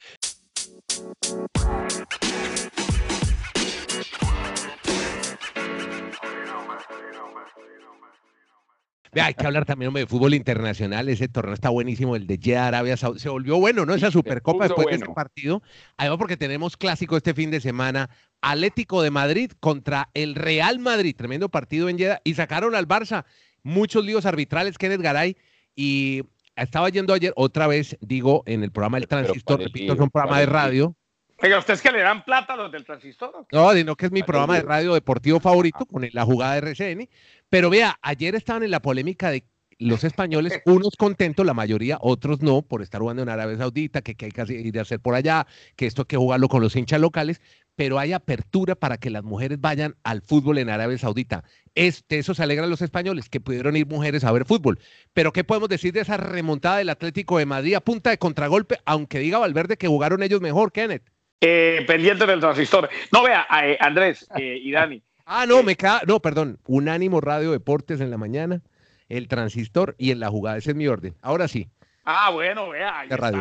Hay 9.24 9.34
que 9.34 9.46
hablar 9.46 9.64
también 9.64 9.92
de 9.92 10.06
fútbol 10.06 10.34
internacional. 10.34 11.08
Ese 11.08 11.28
torneo 11.28 11.54
está 11.54 11.70
buenísimo, 11.70 12.16
el 12.16 12.26
de 12.26 12.38
Jeddah 12.40 12.68
Arabia 12.68 12.96
Saudí. 12.96 13.20
Se 13.20 13.28
volvió 13.28 13.58
bueno, 13.58 13.86
¿no? 13.86 13.94
Esa 13.94 14.10
Supercopa 14.10 14.64
después 14.64 14.86
de 14.88 14.96
ese 14.96 15.06
partido. 15.06 15.62
Además, 15.96 16.18
porque 16.18 16.36
tenemos 16.36 16.76
clásico 16.76 17.16
este 17.16 17.34
fin 17.34 17.50
de 17.50 17.60
semana. 17.60 18.10
Atlético 18.40 19.02
de 19.02 19.10
Madrid 19.10 19.52
contra 19.60 20.10
el 20.14 20.34
Real 20.34 20.78
Madrid. 20.78 21.14
Tremendo 21.16 21.48
partido 21.48 21.88
en 21.88 21.98
Jeddah. 21.98 22.20
Y 22.24 22.34
sacaron 22.34 22.74
al 22.74 22.88
Barça 22.88 23.24
muchos 23.62 24.04
líos 24.04 24.26
arbitrales, 24.26 24.78
Kenneth 24.78 25.00
Garay. 25.00 25.36
Y 25.74 26.22
estaba 26.56 26.88
yendo 26.88 27.14
ayer, 27.14 27.32
otra 27.36 27.66
vez, 27.66 27.96
digo, 28.00 28.42
en 28.46 28.62
el 28.62 28.70
programa 28.70 28.98
El 28.98 29.08
Transistor, 29.08 29.60
repito, 29.60 29.92
es 29.92 30.00
un 30.00 30.10
programa 30.10 30.40
de 30.40 30.46
radio. 30.46 30.96
Oiga, 31.42 31.58
¿ustedes 31.58 31.82
que 31.82 31.90
le 31.90 32.00
dan 32.00 32.24
plata 32.24 32.54
a 32.54 32.56
los 32.56 32.70
del 32.70 32.84
transistor? 32.84 33.46
No, 33.50 33.72
sino 33.72 33.96
que 33.96 34.06
es 34.06 34.12
mi 34.12 34.22
programa 34.22 34.54
de 34.54 34.62
radio 34.62 34.94
deportivo 34.94 35.40
favorito 35.40 35.84
con 35.84 36.08
la 36.12 36.24
jugada 36.24 36.54
de 36.54 36.58
RCN. 36.58 37.08
Pero 37.50 37.70
vea, 37.70 37.98
ayer 38.02 38.34
estaban 38.34 38.62
en 38.62 38.70
la 38.70 38.80
polémica 38.80 39.30
de 39.30 39.44
los 39.78 40.04
españoles, 40.04 40.60
unos 40.66 40.96
contentos, 40.96 41.44
la 41.44 41.54
mayoría, 41.54 41.98
otros 42.00 42.42
no, 42.42 42.62
por 42.62 42.82
estar 42.82 43.00
jugando 43.00 43.22
en 43.22 43.28
Arabia 43.28 43.58
Saudita, 43.58 44.02
que, 44.02 44.16
hay 44.24 44.30
que 44.30 44.52
ir 44.52 44.78
a 44.78 44.82
hacer 44.82 45.00
por 45.00 45.14
allá, 45.14 45.46
que 45.76 45.86
esto 45.86 46.02
hay 46.02 46.06
que 46.06 46.16
jugarlo 46.16 46.48
con 46.48 46.62
los 46.62 46.76
hinchas 46.76 47.00
locales, 47.00 47.40
pero 47.76 47.98
hay 47.98 48.12
apertura 48.12 48.74
para 48.74 48.98
que 48.98 49.10
las 49.10 49.24
mujeres 49.24 49.60
vayan 49.60 49.96
al 50.04 50.22
fútbol 50.22 50.58
en 50.58 50.70
Arabia 50.70 50.98
Saudita. 50.98 51.44
Este, 51.74 52.18
eso 52.18 52.34
se 52.34 52.42
alegra 52.42 52.64
a 52.64 52.68
los 52.68 52.82
españoles, 52.82 53.28
que 53.28 53.40
pudieron 53.40 53.76
ir 53.76 53.86
mujeres 53.86 54.24
a 54.24 54.32
ver 54.32 54.44
fútbol. 54.44 54.78
Pero 55.12 55.32
¿qué 55.32 55.44
podemos 55.44 55.68
decir 55.68 55.92
de 55.92 56.00
esa 56.00 56.16
remontada 56.16 56.78
del 56.78 56.90
Atlético 56.90 57.38
de 57.38 57.46
Madrid 57.46 57.74
a 57.74 57.80
punta 57.80 58.10
de 58.10 58.18
contragolpe, 58.18 58.78
aunque 58.84 59.18
diga 59.18 59.38
Valverde 59.38 59.76
que 59.76 59.88
jugaron 59.88 60.22
ellos 60.22 60.40
mejor, 60.40 60.72
Kenneth? 60.72 61.02
Eh, 61.40 61.84
pendiente 61.86 62.26
del 62.26 62.40
transistor. 62.40 62.88
No, 63.12 63.22
vea, 63.22 63.46
eh, 63.64 63.76
Andrés 63.80 64.26
eh, 64.36 64.58
y 64.62 64.70
Dani. 64.70 65.02
ah, 65.26 65.44
no, 65.46 65.62
me 65.62 65.76
cae. 65.76 66.00
No, 66.06 66.20
perdón. 66.20 66.58
Unánimo 66.66 67.20
Radio 67.20 67.52
Deportes 67.52 68.00
en 68.00 68.10
la 68.10 68.16
mañana, 68.16 68.62
el 69.08 69.28
transistor 69.28 69.94
y 69.98 70.10
en 70.10 70.20
la 70.20 70.28
jugada. 70.30 70.56
Ese 70.56 70.70
es 70.70 70.76
mi 70.76 70.86
orden. 70.86 71.16
Ahora 71.22 71.48
sí. 71.48 71.70
Ah, 72.06 72.30
bueno, 72.30 72.68
vea, 72.68 73.00
ahí 73.00 73.08
está. 73.10 73.32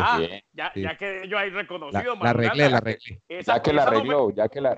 ya, 0.54 0.72
ya, 0.74 0.98
que 0.98 1.28
yo 1.28 1.38
ahí 1.38 1.50
reconocido. 1.50 2.16
La, 2.22 2.30
arreglé, 2.30 2.70
la 2.70 2.78
arreglé. 2.78 3.22
ya 3.46 3.62
que 3.62 3.74
la 3.74 3.84
arregló, 3.84 4.32
ya 4.32 4.48
que 4.48 4.62
la... 4.62 4.72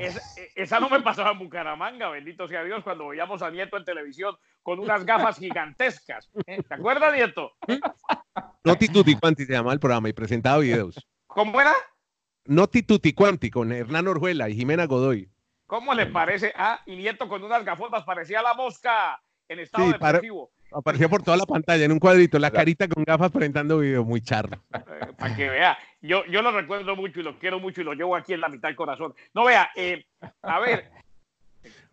Esa, 0.56 0.80
no 0.80 0.89
me 0.89 1.01
pasaba 1.01 1.32
en 1.32 1.39
Bucaramanga, 1.39 2.10
bendito 2.10 2.48
sea 2.48 2.63
Dios, 2.63 2.84
cuando 2.84 3.10
veíamos 3.10 3.44
a 3.44 3.51
Nieto 3.51 3.77
en 3.77 3.86
televisión 3.86 4.36
con 4.63 4.80
unas 4.80 5.06
gafas 5.06 5.38
gigantescas. 5.38 6.32
¿Te 6.46 6.74
acuerdas, 6.74 7.13
Nieto? 7.13 7.51
Noti 8.63 8.88
Tutti 8.88 9.15
Quanti 9.15 9.46
se 9.46 9.54
llama 9.54 9.72
el 9.72 9.80
programa 9.80 10.10
y 10.10 10.13
presentaba 10.13 10.58
videos. 10.58 10.96
¿Cómo 11.27 11.62
era? 11.62 11.74
Noti 12.46 12.82
Tutti 12.82 13.13
Quanti 13.13 13.51
con 13.51 13.72
Hernán 13.72 14.08
Orjuela 14.08 14.50
y 14.50 14.56
Jimena 14.56 14.86
Godoy. 14.86 15.30
¿Cómo 15.68 15.94
le 15.94 16.08
parece? 16.08 16.54
Ah, 16.56 16.82
y 16.88 16.96
Nieto 16.96 17.27
con 17.27 17.44
unas 17.44 17.63
gafotas 17.63 18.04
parecía 18.04 18.42
la 18.42 18.56
mosca 18.56 19.22
en 19.48 19.60
estado 19.60 19.86
Sí, 19.86 19.92
depresivo. 19.92 20.51
Apareció 20.72 21.10
por 21.10 21.24
toda 21.24 21.38
la 21.38 21.46
pantalla 21.46 21.86
en 21.86 21.92
un 21.92 22.00
cuadrito, 22.00 22.38
la 22.38 22.52
carita 22.52 22.88
con 22.88 23.04
gafas 23.04 23.32
presentando 23.32 23.80
video, 23.80 24.04
muy 24.04 24.22
charro. 24.22 24.62
Eh, 24.74 25.14
para 25.18 25.36
que 25.36 25.50
vea. 25.50 25.78
Yo, 26.02 26.26
yo 26.26 26.42
lo 26.42 26.52
recuerdo 26.52 26.96
mucho 26.96 27.20
y 27.20 27.24
lo 27.24 27.40
quiero 27.40 27.60
mucho 27.60 27.82
y 27.82 27.84
lo 27.86 27.94
llevo 27.94 28.16
aquí 28.16 28.34
en 28.34 28.42
la 28.42 28.50
mitad 28.50 28.68
del 28.68 28.76
corazón. 28.76 29.14
No 29.34 29.46
vea, 29.46 29.70
eh, 29.76 30.06
a 30.42 30.60
ver, 30.60 30.90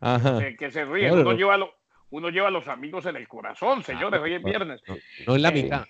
Ajá. 0.00 0.38
eh, 0.47 0.57
que 0.59 0.71
se 0.71 0.85
ríe. 0.85 1.09
No, 1.09 1.17
no, 1.17 1.21
Uno, 1.23 1.31
no. 1.33 1.37
lleva 1.37 1.57
lo- 1.57 1.75
uno 2.11 2.29
lleva 2.31 2.49
a 2.49 2.50
los 2.50 2.67
amigos 2.69 3.07
en 3.07 3.17
el 3.17 3.29
corazón, 3.29 3.83
señores, 3.85 4.21
hoy 4.21 4.35
es 4.35 4.43
viernes. 4.43 4.83
No, 4.87 4.97
no 5.29 5.37
en 5.37 5.43
la 5.43 5.49
Eh, 5.50 5.52
mitad, 5.62 5.85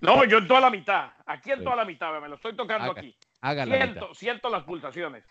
No, 0.00 0.24
yo 0.24 0.38
en 0.38 0.46
toda 0.48 0.60
la 0.60 0.68
mitad. 0.70 1.10
Aquí 1.24 1.52
en 1.52 1.64
toda 1.64 1.76
la 1.76 1.84
mitad, 1.86 2.20
me 2.20 2.28
lo 2.28 2.34
estoy 2.34 2.54
tocando 2.54 2.90
Haga- 2.90 3.00
aquí. 3.00 3.16
la. 3.70 3.76
Siento, 3.76 4.14
siento 4.14 4.50
las 4.50 4.64
pulsaciones. 4.64 5.24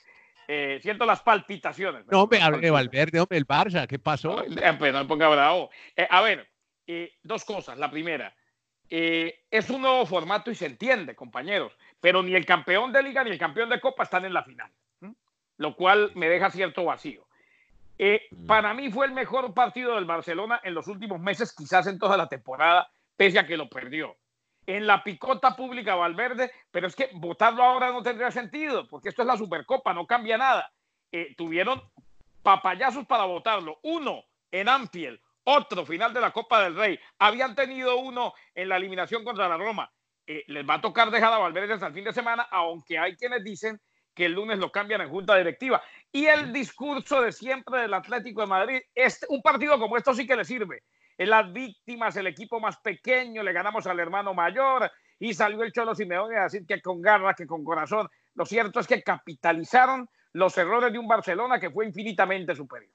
eh, 0.48 0.80
siento 0.84 1.08
las 1.08 1.22
palpitaciones. 1.22 2.06
No, 2.12 2.22
hombre, 2.22 2.40
hable 2.40 2.60
de. 2.60 2.70
Valverde, 2.70 3.20
hombre, 3.20 3.36
el 3.40 3.48
Barça, 3.48 3.88
¿qué 3.88 3.98
pasó? 3.98 4.36
Pues, 4.36 4.94
no 4.94 5.00
me 5.00 5.06
ponga 5.06 5.28
bravo. 5.28 5.72
Eh, 5.96 6.08
a 6.08 6.22
ver, 6.22 6.48
eh, 6.88 7.14
dos 7.24 7.44
cosas. 7.46 7.78
La 7.78 7.90
primera, 7.90 8.36
eh, 8.90 9.46
es 9.50 9.70
un 9.70 9.82
nuevo 9.82 10.06
formato 10.06 10.52
y 10.52 10.56
se 10.56 10.68
entiende, 10.68 11.16
compañeros, 11.16 11.78
pero 12.00 12.22
ni 12.22 12.36
el 12.36 12.46
campeón 12.46 12.92
de 12.92 13.04
liga 13.04 13.24
ni 13.24 13.32
el 13.32 13.40
campeón 13.40 13.70
de 13.70 13.80
copa 13.80 14.04
están 14.04 14.26
en 14.26 14.34
la 14.34 14.44
final, 14.44 14.72
¿m? 15.02 15.14
lo 15.58 15.76
cual 15.76 16.12
me 16.16 16.30
deja 16.30 16.52
cierto 16.52 16.86
vacío. 16.86 17.26
Eh, 17.98 18.28
Mm. 18.30 18.46
para 18.46 18.74
mí 18.74 18.92
fue 18.92 19.06
el 19.06 19.14
mejor 19.14 19.54
partido 19.54 19.96
del 19.96 20.06
Barcelona 20.06 20.60
en 20.64 20.74
los 20.74 20.88
últimos 20.88 21.20
meses, 21.20 21.56
quizás 21.56 21.88
en 21.88 21.98
toda 21.98 22.18
la 22.18 22.28
temporada, 22.28 22.90
pese 23.16 23.40
a 23.40 23.48
que 23.48 23.58
lo 23.58 23.70
perdió. 23.70 24.18
En 24.68 24.86
la 24.86 25.04
picota 25.04 25.56
pública 25.56 25.96
Valverde, 25.96 26.52
pero 26.72 26.88
es 26.88 26.96
que 26.96 27.10
votarlo 27.14 27.64
ahora 27.64 27.92
no 27.92 28.02
tendría 28.04 28.32
sentido, 28.32 28.88
porque 28.88 29.10
esto 29.10 29.22
es 29.22 29.28
la 29.28 29.38
Supercopa, 29.38 29.94
no 29.94 30.06
cambia 30.06 30.38
nada. 30.38 30.72
Eh, 31.12 31.34
tuvieron 31.38 31.82
papayazos 32.44 33.06
para 33.06 33.26
votarlo. 33.26 33.80
Uno 33.84 34.24
en 34.52 34.68
Anfield, 34.68 35.20
otro 35.46 35.86
final 35.86 36.14
de 36.14 36.22
la 36.22 36.32
Copa 36.32 36.64
del 36.64 36.76
Rey. 36.76 37.00
Habían 37.20 37.56
tenido 37.56 37.98
uno 37.98 38.34
en 38.54 38.70
la 38.70 38.78
eliminación 38.78 39.24
contra 39.24 39.48
la 39.48 39.58
Roma. 39.58 39.92
Eh, 40.28 40.44
les 40.48 40.68
va 40.68 40.76
a 40.76 40.82
tocar 40.82 41.12
dejar 41.12 41.34
a 41.34 41.38
Valverde 41.38 41.74
hasta 41.74 41.88
el 41.88 41.94
fin 41.94 42.04
de 42.04 42.14
semana, 42.14 42.48
aunque 42.52 42.98
hay 42.98 43.16
quienes 43.16 43.44
dicen 43.44 43.80
que 44.14 44.26
el 44.26 44.32
lunes 44.32 44.60
lo 44.60 44.72
cambian 44.72 45.02
en 45.02 45.10
junta 45.10 45.36
directiva. 45.36 45.82
Y 46.12 46.26
el 46.26 46.52
discurso 46.52 47.22
de 47.22 47.32
siempre 47.32 47.82
del 47.82 47.94
Atlético 47.94 48.42
de 48.42 48.48
Madrid, 48.48 48.82
este, 48.96 49.28
un 49.30 49.42
partido 49.42 49.78
como 49.78 49.98
esto 49.98 50.14
sí 50.14 50.26
que 50.26 50.36
le 50.36 50.46
sirve. 50.46 50.84
En 51.18 51.30
las 51.30 51.52
víctimas, 51.52 52.16
el 52.16 52.28
equipo 52.28 52.60
más 52.60 52.78
pequeño, 52.78 53.44
le 53.44 53.54
ganamos 53.54 53.86
al 53.88 54.00
hermano 54.00 54.34
mayor 54.34 54.92
y 55.20 55.34
salió 55.34 55.64
el 55.64 55.72
Cholo 55.72 55.94
Simeone 55.94 56.38
a 56.38 56.44
decir 56.44 56.66
que 56.66 56.82
con 56.82 57.02
garra, 57.02 57.34
que 57.34 57.46
con 57.46 57.64
corazón. 57.64 58.10
Lo 58.34 58.46
cierto 58.46 58.80
es 58.80 58.88
que 58.88 59.04
capitalizaron 59.04 60.10
los 60.34 60.58
errores 60.58 60.92
de 60.92 61.00
un 61.00 61.08
Barcelona 61.08 61.60
que 61.60 61.70
fue 61.70 61.86
infinitamente 61.86 62.56
superior. 62.56 62.92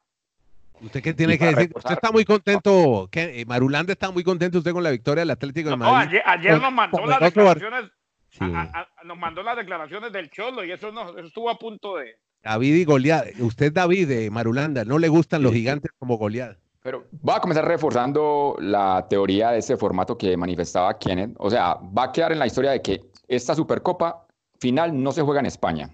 ¿Usted 0.83 1.03
qué 1.03 1.15
tiene 1.15 1.39
que 1.39 1.47
decir? 1.47 1.73
Usted 1.75 1.93
está 1.93 2.11
muy 2.11 2.25
contento, 2.25 3.09
¿qué? 3.11 3.41
Eh, 3.41 3.45
Marulanda 3.47 3.93
está 3.93 4.11
muy 4.11 4.23
contento 4.25 4.59
usted 4.59 4.73
con 4.73 4.83
la 4.83 4.91
victoria 4.91 5.21
del 5.23 5.31
Atlético 5.31 5.71
de 5.71 5.77
No, 5.77 5.85
Madrid. 5.93 6.09
ayer, 6.09 6.23
ayer 6.27 6.53
Con- 6.53 6.63
nos 6.63 6.73
mandó 6.73 7.07
las 7.07 7.21
declaraciones, 7.21 7.85
Sí. 8.31 8.39
a- 8.45 8.61
a- 8.61 8.81
a- 8.81 9.05
nos 9.05 9.19
mandó 9.19 9.43
las 9.43 9.57
declaraciones 9.57 10.13
del 10.13 10.31
Cholo 10.31 10.65
y 10.65 10.73
eso, 10.73 10.91
no, 10.93 11.11
eso 11.11 11.27
estuvo 11.27 11.51
a 11.51 11.59
punto 11.59 11.97
de. 11.97 12.15
David 12.43 12.75
y 12.75 12.85
Goliat. 12.85 13.39
Usted, 13.41 13.73
David, 13.73 14.09
de 14.09 14.31
Marulanda, 14.31 14.85
no 14.85 14.99
le 14.99 15.09
gustan 15.09 15.43
los 15.43 15.53
gigantes 15.53 15.91
como 15.99 16.17
Goliat. 16.17 16.57
Pero 16.83 17.05
va 17.29 17.37
a 17.37 17.41
comenzar 17.41 17.67
reforzando 17.69 18.57
la 18.59 19.07
teoría 19.11 19.51
de 19.51 19.59
ese 19.59 19.77
formato 19.77 20.17
que 20.17 20.35
manifestaba 20.39 20.99
Kenneth. 20.99 21.35
O 21.37 21.51
sea, 21.51 21.75
va 21.75 22.05
a 22.05 22.13
quedar 22.13 22.33
en 22.33 22.39
la 22.39 22.47
historia 22.47 22.71
de 22.71 22.81
que 22.81 23.03
esta 23.29 23.55
Supercopa 23.55 24.27
final 24.59 25.03
no 25.03 25.13
se 25.13 25.21
juega 25.21 25.41
en 25.41 25.47
España. 25.47 25.91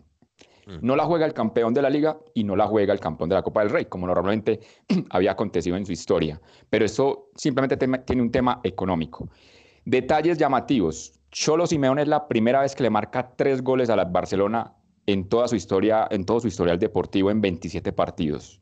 Mm. 0.66 0.78
No 0.82 0.96
la 0.96 1.04
juega 1.04 1.24
el 1.24 1.32
campeón 1.32 1.72
de 1.72 1.82
la 1.82 1.90
liga 1.90 2.18
y 2.34 2.44
no 2.44 2.56
la 2.56 2.66
juega 2.66 2.92
el 2.92 3.00
campeón 3.00 3.28
de 3.28 3.36
la 3.36 3.42
Copa 3.42 3.60
del 3.60 3.70
Rey, 3.70 3.86
como 3.86 4.06
normalmente 4.06 4.60
había 5.10 5.32
acontecido 5.32 5.76
en 5.76 5.86
su 5.86 5.92
historia. 5.92 6.40
Pero 6.68 6.84
eso 6.84 7.30
simplemente 7.36 7.76
tiene 7.76 8.22
un 8.22 8.30
tema 8.30 8.60
económico. 8.64 9.28
Detalles 9.84 10.38
llamativos. 10.38 11.12
Cholo 11.30 11.66
Simeone 11.66 12.02
es 12.02 12.08
la 12.08 12.28
primera 12.28 12.60
vez 12.60 12.74
que 12.74 12.82
le 12.82 12.90
marca 12.90 13.32
tres 13.36 13.62
goles 13.62 13.90
a 13.90 13.96
la 13.96 14.04
Barcelona 14.04 14.74
en 15.06 15.28
toda 15.28 15.46
su 15.46 15.54
historia, 15.54 16.08
en 16.10 16.24
todo 16.24 16.40
su 16.40 16.48
historial 16.48 16.78
deportivo 16.78 17.30
en 17.30 17.40
27 17.40 17.92
partidos. 17.92 18.60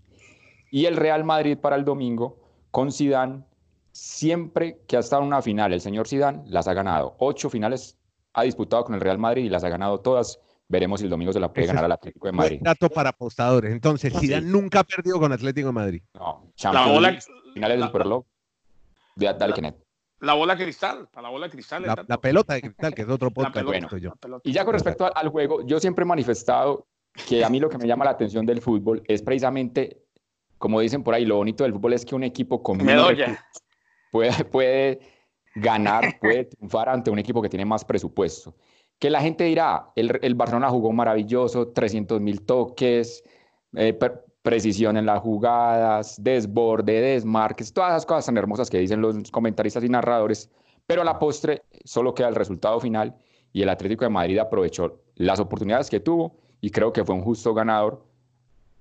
Y 0.70 0.84
el 0.87 0.96
Real 0.96 1.25
Madrid 1.25 1.56
para 1.56 1.76
el 1.76 1.84
domingo 1.84 2.38
con 2.70 2.92
Zidane, 2.92 3.44
siempre 3.92 4.82
que 4.87 4.96
ha 4.96 5.00
estado 5.00 5.23
en 5.23 5.28
una 5.28 5.40
final, 5.40 5.73
el 5.73 5.80
señor 5.80 6.08
Zidane 6.08 6.42
las 6.46 6.68
ha 6.68 6.75
ganado. 6.75 7.14
Ocho 7.18 7.49
finales 7.49 7.96
ha 8.34 8.42
disputado 8.42 8.84
con 8.84 8.94
el 8.94 9.00
Real 9.00 9.18
Madrid 9.18 9.44
y 9.44 9.49
las 9.49 9.64
ha 9.64 9.68
ganado 9.68 10.00
todas. 10.00 10.40
Veremos 10.68 11.00
si 11.00 11.04
el 11.04 11.11
domingo 11.11 11.33
se 11.33 11.40
la 11.40 11.49
puede 11.52 11.64
Ese 11.64 11.73
ganar 11.73 11.85
al 11.85 11.92
Atlético 11.92 12.26
de 12.26 12.33
Madrid. 12.33 12.59
dato 12.62 12.88
para 12.88 13.11
apostadores. 13.11 13.71
Entonces, 13.73 14.12
Sí. 14.14 14.21
Zidane 14.28 14.47
nunca 14.47 14.80
ha 14.80 14.85
perdido 14.85 15.18
con 15.21 15.30
Atlético 15.33 15.66
de 15.68 15.73
Madrid. 15.73 16.02
No, 16.14 16.42
La 16.47 16.52
Champions 16.54 16.88
bola, 16.92 17.11
League, 17.11 17.23
finales 17.52 17.78
la- 17.78 17.87
del 17.87 17.92
Dale, 19.16 19.49
la- 19.50 19.54
Kenneth. 19.54 19.76
la 20.21 20.33
bola 20.35 20.56
cristal, 20.56 21.09
para 21.12 21.23
la 21.25 21.28
bola 21.28 21.49
cristal. 21.50 21.83
La, 21.83 22.04
la 22.09 22.18
pelota 22.21 22.54
de 22.54 22.62
cristal, 22.62 22.94
que 22.94 23.02
es 23.02 23.09
otro 23.09 23.30
podcast. 23.35 23.54
pelota, 23.54 23.78
que 23.78 23.85
estoy 23.85 24.00
yo. 24.00 24.12
la. 24.28 24.40
Y 24.42 24.52
ya 24.52 24.64
con 24.64 24.73
respecto 24.73 25.04
al, 25.06 25.12
al 25.14 25.28
juego, 25.28 25.64
yo 25.66 25.78
siempre 25.80 26.02
he 26.04 26.06
manifestado 26.06 26.87
que 27.28 27.44
a 27.44 27.50
mí 27.50 27.61
lo 27.61 27.68
que 27.68 27.78
me 27.78 27.87
llama 27.87 28.04
la 28.06 28.12
atención 28.12 28.44
del 28.47 28.61
fútbol 28.61 29.02
es 29.06 29.23
precisamente, 29.23 29.99
como 30.59 30.80
dicen 30.80 31.02
por 31.04 31.14
ahí, 31.14 31.25
lo 31.26 31.37
bonito 31.37 31.62
del 31.64 31.73
fútbol 31.75 31.92
es 31.92 32.04
que 32.04 32.14
un 32.14 32.25
equipo 32.25 32.62
con 32.62 32.78
Me 32.78 32.85
menos 32.85 33.12
puede, 34.11 34.44
puede 34.44 35.00
ganar, 35.54 36.18
puede 36.21 36.47
triunfar 36.47 36.88
ante 36.88 37.11
un 37.11 37.18
equipo 37.18 37.40
que 37.42 37.49
tiene 37.49 37.64
más 37.64 37.85
presupuesto. 37.85 38.54
Que 38.98 39.10
la 39.10 39.20
gente 39.20 39.44
dirá, 39.44 39.90
el, 39.96 40.18
el 40.22 40.34
Barcelona 40.34 40.70
jugó 40.70 40.92
maravilloso, 40.92 41.68
300 41.68 42.20
mil 42.20 42.42
toques, 42.42 43.22
eh, 43.76 43.98
precisión 44.42 44.96
en 44.96 45.06
las 45.06 45.20
jugadas, 45.20 46.22
desborde, 46.22 47.00
desmarques, 47.00 47.72
todas 47.72 47.90
esas 47.92 48.06
cosas 48.06 48.26
tan 48.26 48.36
hermosas 48.36 48.70
que 48.70 48.78
dicen 48.78 49.00
los 49.00 49.30
comentaristas 49.30 49.82
y 49.84 49.88
narradores, 49.88 50.50
pero 50.86 51.02
a 51.02 51.04
la 51.04 51.18
postre 51.18 51.62
solo 51.84 52.14
queda 52.14 52.28
el 52.28 52.34
resultado 52.34 52.78
final 52.78 53.14
y 53.52 53.62
el 53.62 53.68
Atlético 53.68 54.04
de 54.04 54.10
Madrid 54.10 54.38
aprovechó 54.38 55.00
las 55.16 55.40
oportunidades 55.40 55.88
que 55.88 56.00
tuvo 56.00 56.36
y 56.60 56.70
creo 56.70 56.92
que 56.92 57.04
fue 57.04 57.14
un 57.14 57.22
justo 57.22 57.54
ganador 57.54 58.04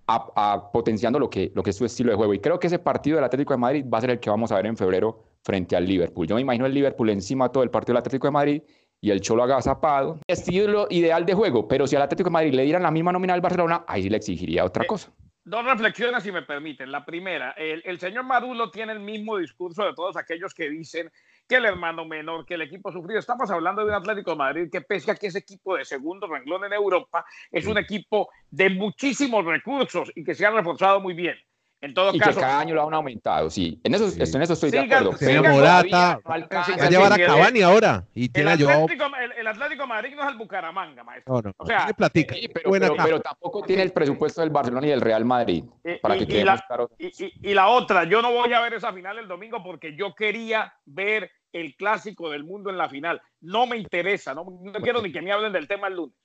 a- 0.07 0.31
a- 0.35 0.71
potenciando 0.71 1.17
lo 1.19 1.29
que, 1.29 1.51
lo 1.55 1.63
que 1.63 1.69
es 1.69 1.77
su 1.77 1.85
estilo 1.85 2.11
de 2.11 2.17
juego. 2.17 2.33
Y 2.33 2.39
creo 2.39 2.59
que 2.59 2.67
ese 2.67 2.79
partido 2.79 3.15
del 3.15 3.23
Atlético 3.25 3.53
de 3.53 3.57
Madrid 3.57 3.85
va 3.91 3.99
a 3.99 4.01
ser 4.01 4.09
el 4.11 4.19
que 4.19 4.29
vamos 4.29 4.51
a 4.51 4.55
ver 4.55 4.65
en 4.65 4.75
febrero 4.75 5.23
frente 5.43 5.75
al 5.77 5.85
Liverpool. 5.85 6.27
Yo 6.27 6.35
me 6.35 6.41
imagino 6.41 6.65
el 6.65 6.73
Liverpool 6.73 7.09
encima 7.09 7.49
todo 7.49 7.63
el 7.63 7.69
partido 7.69 7.93
del 7.93 7.99
Atlético 7.99 8.27
de 8.27 8.31
Madrid 8.31 8.61
y 9.03 9.11
el 9.11 9.19
Cholo 9.19 9.43
agazapado. 9.43 10.19
Estilo 10.27 10.87
ideal 10.89 11.25
de 11.25 11.33
juego, 11.33 11.67
pero 11.67 11.85
si 11.85 11.97
al 11.97 12.03
Atlético 12.03 12.29
de 12.29 12.33
Madrid 12.33 12.53
le 12.53 12.63
dieran 12.63 12.83
la 12.83 12.89
misma 12.89 13.11
nómina 13.11 13.33
al 13.33 13.41
Barcelona, 13.41 13.83
ahí 13.85 14.01
sí 14.03 14.09
le 14.09 14.15
exigiría 14.15 14.63
otra 14.63 14.85
Eh, 14.85 14.87
cosa. 14.87 15.11
Dos 15.43 15.65
reflexiones, 15.65 16.23
si 16.23 16.31
me 16.31 16.41
permiten. 16.43 16.89
La 16.89 17.03
primera, 17.03 17.51
el, 17.57 17.81
el 17.83 17.99
señor 17.99 18.23
Maduro 18.23 18.71
tiene 18.71 18.93
el 18.93 19.01
mismo 19.01 19.37
discurso 19.37 19.83
de 19.83 19.93
todos 19.93 20.15
aquellos 20.15 20.53
que 20.53 20.69
dicen 20.69 21.11
que 21.49 21.55
el 21.57 21.65
hermano 21.65 22.05
menor, 22.05 22.45
que 22.45 22.53
el 22.53 22.61
equipo 22.61 22.93
sufrido. 22.93 23.19
Estamos 23.19 23.51
hablando 23.51 23.81
de 23.81 23.89
un 23.89 23.93
Atlético 23.95 24.31
de 24.31 24.37
Madrid 24.37 24.69
que 24.71 24.79
pese 24.79 25.11
a 25.11 25.15
que 25.15 25.27
es 25.27 25.35
equipo 25.35 25.75
de 25.75 25.83
segundo 25.83 26.25
renglón 26.27 26.63
en 26.63 26.71
Europa, 26.71 27.25
es 27.51 27.67
un 27.67 27.77
equipo 27.77 28.29
de 28.51 28.69
muchísimos 28.69 29.43
recursos 29.43 30.13
y 30.15 30.23
que 30.23 30.33
se 30.33 30.45
ha 30.45 30.51
reforzado 30.51 31.01
muy 31.01 31.13
bien. 31.13 31.35
En 31.83 31.93
todo 31.93 32.11
Y 32.11 32.13
que 32.13 32.19
caso, 32.25 32.39
cada 32.39 32.59
año 32.61 32.75
lo 32.75 32.87
han 32.87 32.93
aumentado, 32.93 33.49
sí. 33.49 33.77
En 33.83 33.93
eso, 33.93 34.09
Sí. 34.09 34.21
en 34.21 34.41
eso 34.41 34.53
estoy 34.53 34.71
de 34.71 34.79
acuerdo. 34.79 35.11
Tiene 35.17 35.41
Morata, 35.49 36.17
todavía 36.23 36.47
no 36.47 36.77
va 36.79 36.85
a 36.85 36.89
llevar 36.89 37.13
a. 37.13 37.17
Cavani 37.17 37.61
ahora. 37.61 38.05
Y 38.15 38.23
el 38.25 38.31
tiene 38.31 38.51
a 38.51 38.57
Joao. 38.57 38.83
Atlético, 38.85 39.05
el, 39.21 39.31
el 39.33 39.47
Atlético 39.47 39.85
Madrid 39.87 40.13
no 40.15 40.21
es 40.23 40.29
el 40.29 40.37
Bucaramanga, 40.37 41.03
maestro. 41.03 41.33
No, 41.35 41.41
no, 41.41 41.51
O 41.57 41.65
sea, 41.65 41.77
tiene 41.79 41.93
platica. 41.93 42.35
Sí, 42.35 42.47
pero, 42.53 43.19
tampoco 43.21 43.63
tiene 43.63 43.81
el 43.83 43.91
presupuesto 43.91 44.39
del 44.39 44.49
Barcelona 44.49 44.87
y 44.87 44.91
del 44.91 45.01
Real 45.01 45.25
Madrid. 45.25 45.65
Para 46.01 46.15
y- 46.15 46.19
que 46.19 46.23
y 46.23 46.27
quedemos 46.27 46.59
la-. 46.69 46.87
Y, 46.97 47.07
y- 47.25 47.33
y 47.51 47.53
la 47.53 47.67
otra, 47.67 48.05
yo 48.05 48.21
no 48.21 48.31
voy 48.31 48.53
a 48.53 48.61
ver 48.61 48.75
esa 48.75 48.93
final 48.93 49.17
el 49.17 49.27
domingo 49.27 49.61
porque 49.61 49.93
yo 49.97 50.15
quería 50.15 50.73
ver 50.85 51.29
el 51.51 51.75
clásico 51.75 52.29
del 52.29 52.45
mundo 52.45 52.69
en 52.69 52.77
la 52.77 52.87
final. 52.87 53.21
No 53.41 53.67
me 53.67 53.75
interesa, 53.75 54.33
no, 54.33 54.45
no 54.61 54.71
quiero 54.79 55.01
ni 55.01 55.11
que 55.11 55.21
me 55.21 55.33
hablen 55.33 55.51
del 55.51 55.67
tema 55.67 55.87
el 55.87 55.95
lunes. 55.97 56.15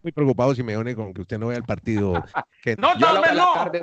Muy 0.00 0.12
preocupado 0.12 0.54
Simeone 0.54 0.94
con 0.94 1.12
que 1.12 1.22
usted 1.22 1.40
no 1.40 1.48
vea 1.48 1.58
el 1.58 1.64
partido. 1.64 2.22
que 2.62 2.76
No, 2.78 2.96
tal 2.96 3.20
vez 3.20 3.34
no. 3.34 3.52
tarde- 3.52 3.80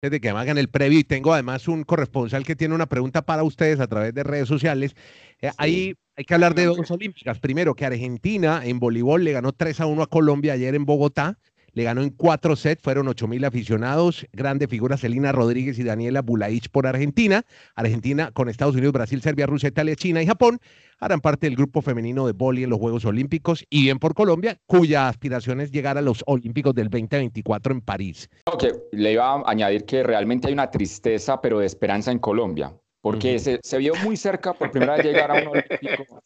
de 0.00 0.20
que 0.20 0.32
me 0.32 0.38
hagan 0.38 0.58
el 0.58 0.68
previo 0.68 0.98
y 0.98 1.04
tengo 1.04 1.32
además 1.32 1.66
un 1.66 1.82
corresponsal 1.82 2.44
que 2.44 2.54
tiene 2.54 2.74
una 2.74 2.86
pregunta 2.86 3.22
para 3.22 3.42
ustedes 3.42 3.80
a 3.80 3.88
través 3.88 4.14
de 4.14 4.22
redes 4.22 4.46
sociales. 4.46 4.94
Eh, 5.40 5.50
Ahí 5.58 5.94
hay 6.16 6.24
que 6.24 6.34
hablar 6.34 6.54
de 6.54 6.66
dos 6.66 6.90
olímpicas. 6.90 7.40
Primero, 7.40 7.74
que 7.74 7.84
Argentina 7.84 8.60
en 8.64 8.78
voleibol 8.78 9.24
le 9.24 9.32
ganó 9.32 9.52
3 9.52 9.80
a 9.80 9.86
1 9.86 10.02
a 10.02 10.06
Colombia 10.06 10.52
ayer 10.52 10.74
en 10.76 10.84
Bogotá. 10.84 11.38
Le 11.78 11.84
ganó 11.84 12.02
en 12.02 12.10
cuatro 12.10 12.56
sets, 12.56 12.82
fueron 12.82 13.06
8 13.06 13.28
mil 13.28 13.44
aficionados, 13.44 14.26
grandes 14.32 14.68
figuras 14.68 15.00
Celina 15.00 15.30
Rodríguez 15.30 15.78
y 15.78 15.84
Daniela 15.84 16.22
Bulaich 16.22 16.68
por 16.70 16.88
Argentina. 16.88 17.44
Argentina 17.76 18.32
con 18.32 18.48
Estados 18.48 18.74
Unidos, 18.74 18.94
Brasil, 18.94 19.22
Serbia, 19.22 19.46
Rusia, 19.46 19.68
Italia, 19.68 19.94
China 19.94 20.20
y 20.20 20.26
Japón 20.26 20.58
harán 20.98 21.20
parte 21.20 21.46
del 21.46 21.54
grupo 21.54 21.80
femenino 21.80 22.26
de 22.26 22.32
voleibol 22.32 22.64
en 22.64 22.70
los 22.70 22.80
Juegos 22.80 23.04
Olímpicos 23.04 23.64
y 23.70 23.82
bien 23.82 24.00
por 24.00 24.14
Colombia, 24.14 24.58
cuya 24.66 25.06
aspiración 25.06 25.60
es 25.60 25.70
llegar 25.70 25.96
a 25.96 26.02
los 26.02 26.24
Olímpicos 26.26 26.74
del 26.74 26.90
2024 26.90 27.74
en 27.74 27.80
París. 27.80 28.28
Que 28.58 28.72
le 28.90 29.12
iba 29.12 29.34
a 29.34 29.42
añadir 29.46 29.84
que 29.84 30.02
realmente 30.02 30.48
hay 30.48 30.54
una 30.54 30.72
tristeza, 30.72 31.40
pero 31.40 31.60
de 31.60 31.66
esperanza 31.66 32.10
en 32.10 32.18
Colombia, 32.18 32.74
porque 33.00 33.38
se 33.38 33.78
vio 33.78 33.92
muy 34.02 34.16
cerca 34.16 34.52
por 34.52 34.72
primera 34.72 34.96
vez 34.96 35.06
llegar 35.06 35.30
a 35.30 35.34
un 35.34 35.46
olímpico. 35.46 36.22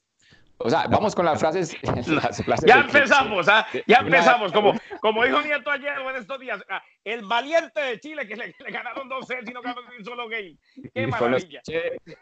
O 0.64 0.70
sea, 0.70 0.86
vamos 0.86 1.14
con 1.14 1.24
las 1.24 1.38
frases. 1.38 1.76
las 1.82 2.42
frases 2.42 2.66
Ya 2.66 2.80
empezamos, 2.80 3.48
¿ah? 3.48 3.66
ya 3.86 3.98
empezamos. 3.98 4.52
Como, 4.52 4.74
como 5.00 5.24
dijo 5.24 5.40
Nieto 5.42 5.70
ayer 5.70 5.98
o 5.98 6.10
en 6.10 6.16
estos 6.16 6.38
días, 6.40 6.62
ah, 6.68 6.82
el 7.04 7.24
valiente 7.24 7.80
de 7.80 8.00
Chile 8.00 8.26
que 8.26 8.36
le, 8.36 8.54
ganaron 8.70 9.08
dos 9.08 9.26
sets 9.26 9.48
y 9.48 9.52
no 9.52 9.62
ganaron 9.62 9.84
un 9.98 10.04
solo 10.04 10.28
game. 10.28 10.56
Qué 10.94 11.06
maravilla. 11.06 11.60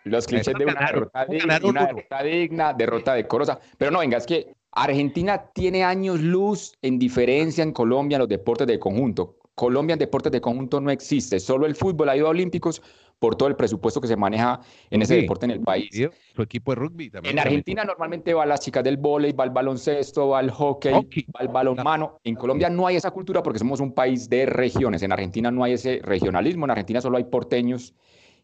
Los 0.04 0.26
clichés, 0.26 0.54
de 0.54 0.64
una, 0.64 0.86
derrota, 0.86 1.26
digna, 1.26 1.60
una 1.62 1.86
derrota 1.86 2.22
digna, 2.22 2.72
derrota 2.72 3.14
decorosa. 3.14 3.60
Pero 3.78 3.90
no, 3.90 4.00
venga, 4.00 4.18
es 4.18 4.26
que 4.26 4.54
Argentina 4.72 5.50
tiene 5.52 5.84
años 5.84 6.20
luz 6.20 6.74
en 6.82 6.98
diferencia 6.98 7.62
en 7.62 7.72
Colombia 7.72 8.16
en 8.16 8.20
los 8.20 8.28
deportes 8.28 8.66
de 8.66 8.78
conjunto. 8.78 9.36
Colombia 9.54 9.94
en 9.94 9.98
deportes 9.98 10.32
de 10.32 10.40
conjunto 10.40 10.80
no 10.80 10.90
existe, 10.90 11.38
solo 11.38 11.66
el 11.66 11.76
fútbol 11.76 12.08
ha 12.08 12.16
ido 12.16 12.28
a 12.28 12.30
Olímpicos 12.30 12.80
por 13.20 13.36
todo 13.36 13.48
el 13.48 13.54
presupuesto 13.54 14.00
que 14.00 14.08
se 14.08 14.16
maneja 14.16 14.60
en 14.90 15.02
ese 15.02 15.14
deporte 15.14 15.44
en 15.44 15.52
el 15.52 15.60
país. 15.60 15.90
Su 16.34 16.42
equipo 16.42 16.72
de 16.72 16.76
rugby 16.76 17.10
también. 17.10 17.34
En 17.34 17.38
Argentina 17.38 17.84
normalmente 17.84 18.34
va 18.34 18.46
las 18.46 18.60
chicas 18.60 18.82
del 18.82 18.96
vóley, 18.96 19.32
va 19.32 19.44
el 19.44 19.50
baloncesto, 19.50 20.30
va 20.30 20.40
el 20.40 20.50
hockey, 20.50 20.92
va 20.92 21.40
el 21.40 21.48
balonmano. 21.48 22.18
En 22.24 22.34
Colombia 22.34 22.70
no 22.70 22.86
hay 22.86 22.96
esa 22.96 23.10
cultura 23.10 23.42
porque 23.42 23.58
somos 23.58 23.78
un 23.80 23.92
país 23.92 24.28
de 24.28 24.46
regiones. 24.46 25.02
En 25.02 25.12
Argentina 25.12 25.50
no 25.50 25.62
hay 25.62 25.74
ese 25.74 26.00
regionalismo, 26.02 26.64
en 26.64 26.70
Argentina 26.70 27.00
solo 27.02 27.18
hay 27.18 27.24
porteños 27.24 27.94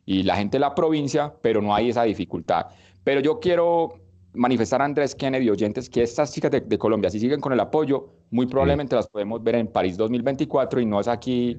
y 0.05 0.23
la 0.23 0.37
gente 0.37 0.57
de 0.57 0.61
la 0.61 0.75
provincia, 0.75 1.35
pero 1.41 1.63
no 1.63 1.75
hay 1.75 1.89
esa 1.89 2.05
dificultad. 2.05 2.67
Pero 3.03 3.21
yo 3.21 3.41
quiero 3.41 3.95
manifestar 4.35 4.83
a 4.83 4.85
Andrés 4.85 5.15
Kennedy, 5.15 5.49
oyentes, 5.49 5.89
que 5.89 6.03
estas 6.03 6.35
chicas 6.35 6.51
de, 6.51 6.79
Colombia, 6.79 7.09
si 7.09 7.19
siguen 7.19 7.41
con 7.41 7.55
el 7.55 7.61
apoyo, 7.61 8.11
muy 8.31 8.47
probablemente 8.47 8.95
las 8.95 9.09
podemos 9.09 9.43
ver 9.43 9.55
en 9.55 9.69
París 9.69 9.97
2024 9.97 10.81
y 10.81 10.87
no 10.87 11.01
es 11.01 11.09
aquí 11.09 11.59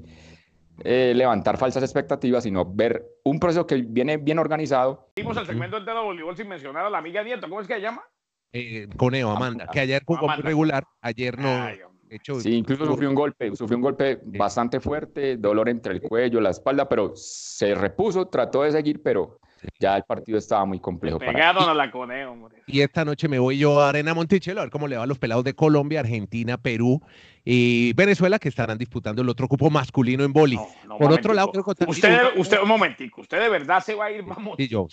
eh, 0.84 1.12
levantar 1.14 1.56
falsas 1.56 1.82
expectativas, 1.82 2.44
sino 2.44 2.64
ver 2.64 3.04
un 3.24 3.40
proceso 3.40 3.66
que 3.66 3.76
viene 3.76 4.16
bien 4.16 4.38
organizado. 4.38 5.10
Vimos 5.16 5.36
el 5.36 5.46
segmento 5.46 5.80
de 5.80 5.92
voleibol 5.92 6.36
sin 6.36 6.48
mencionar 6.48 6.84
a 6.84 6.90
la 6.90 6.98
amiga 6.98 7.22
Nieto, 7.22 7.48
¿cómo 7.48 7.60
es 7.60 7.66
que 7.66 7.74
se 7.74 7.80
llama? 7.80 8.02
Eh, 8.52 8.88
Coneo, 8.96 9.30
Amanda, 9.30 9.68
que 9.70 9.80
ayer 9.80 10.02
jugó 10.06 10.26
muy 10.26 10.42
regular, 10.42 10.84
ayer 11.02 11.38
no. 11.38 11.68
hecho, 12.08 12.40
sí, 12.40 12.54
incluso 12.54 12.86
sufrió 12.86 13.10
un 13.10 13.14
golpe, 13.14 13.54
sufrió 13.54 13.76
un 13.76 13.82
golpe 13.82 14.20
bastante 14.24 14.80
fuerte, 14.80 15.36
dolor 15.36 15.68
entre 15.68 15.92
el 15.92 16.00
cuello, 16.00 16.40
la 16.40 16.50
espalda, 16.50 16.88
pero 16.88 17.12
se 17.14 17.74
repuso, 17.74 18.26
trató 18.28 18.62
de 18.62 18.72
seguir, 18.72 19.02
pero 19.02 19.38
ya 19.78 19.96
el 19.96 20.04
partido 20.04 20.38
estaba 20.38 20.64
muy 20.64 20.80
complejo. 20.80 21.18
Pegaron 21.18 21.62
para... 21.62 21.72
a 21.72 21.74
la 21.74 21.90
Coneo, 21.90 22.32
hombre. 22.32 22.62
Y 22.66 22.80
esta 22.80 23.04
noche 23.04 23.28
me 23.28 23.38
voy 23.38 23.58
yo 23.58 23.80
a 23.80 23.90
Arena 23.90 24.14
Monticello 24.14 24.60
a 24.60 24.64
ver 24.64 24.70
cómo 24.70 24.88
le 24.88 24.96
va 24.96 25.04
a 25.04 25.06
los 25.06 25.18
pelados 25.18 25.44
de 25.44 25.54
Colombia, 25.54 26.00
Argentina, 26.00 26.58
Perú 26.58 27.00
y 27.44 27.92
Venezuela 27.94 28.38
que 28.38 28.48
estarán 28.48 28.78
disputando 28.78 29.22
el 29.22 29.28
otro 29.28 29.48
cupo 29.48 29.70
masculino 29.70 30.24
en 30.24 30.32
boli. 30.32 30.58
Por 30.98 31.12
otro 31.12 31.34
lado, 31.34 31.50
creo 31.50 31.64
que 31.64 31.70
usted, 31.86 32.18
usted, 32.36 32.60
un 32.60 32.68
momentico, 32.68 33.20
usted 33.20 33.40
de 33.40 33.48
verdad 33.48 33.82
se 33.82 33.94
va 33.94 34.06
a 34.06 34.12
ir 34.12 34.20
a 34.20 34.38
Monticello. 34.38 34.88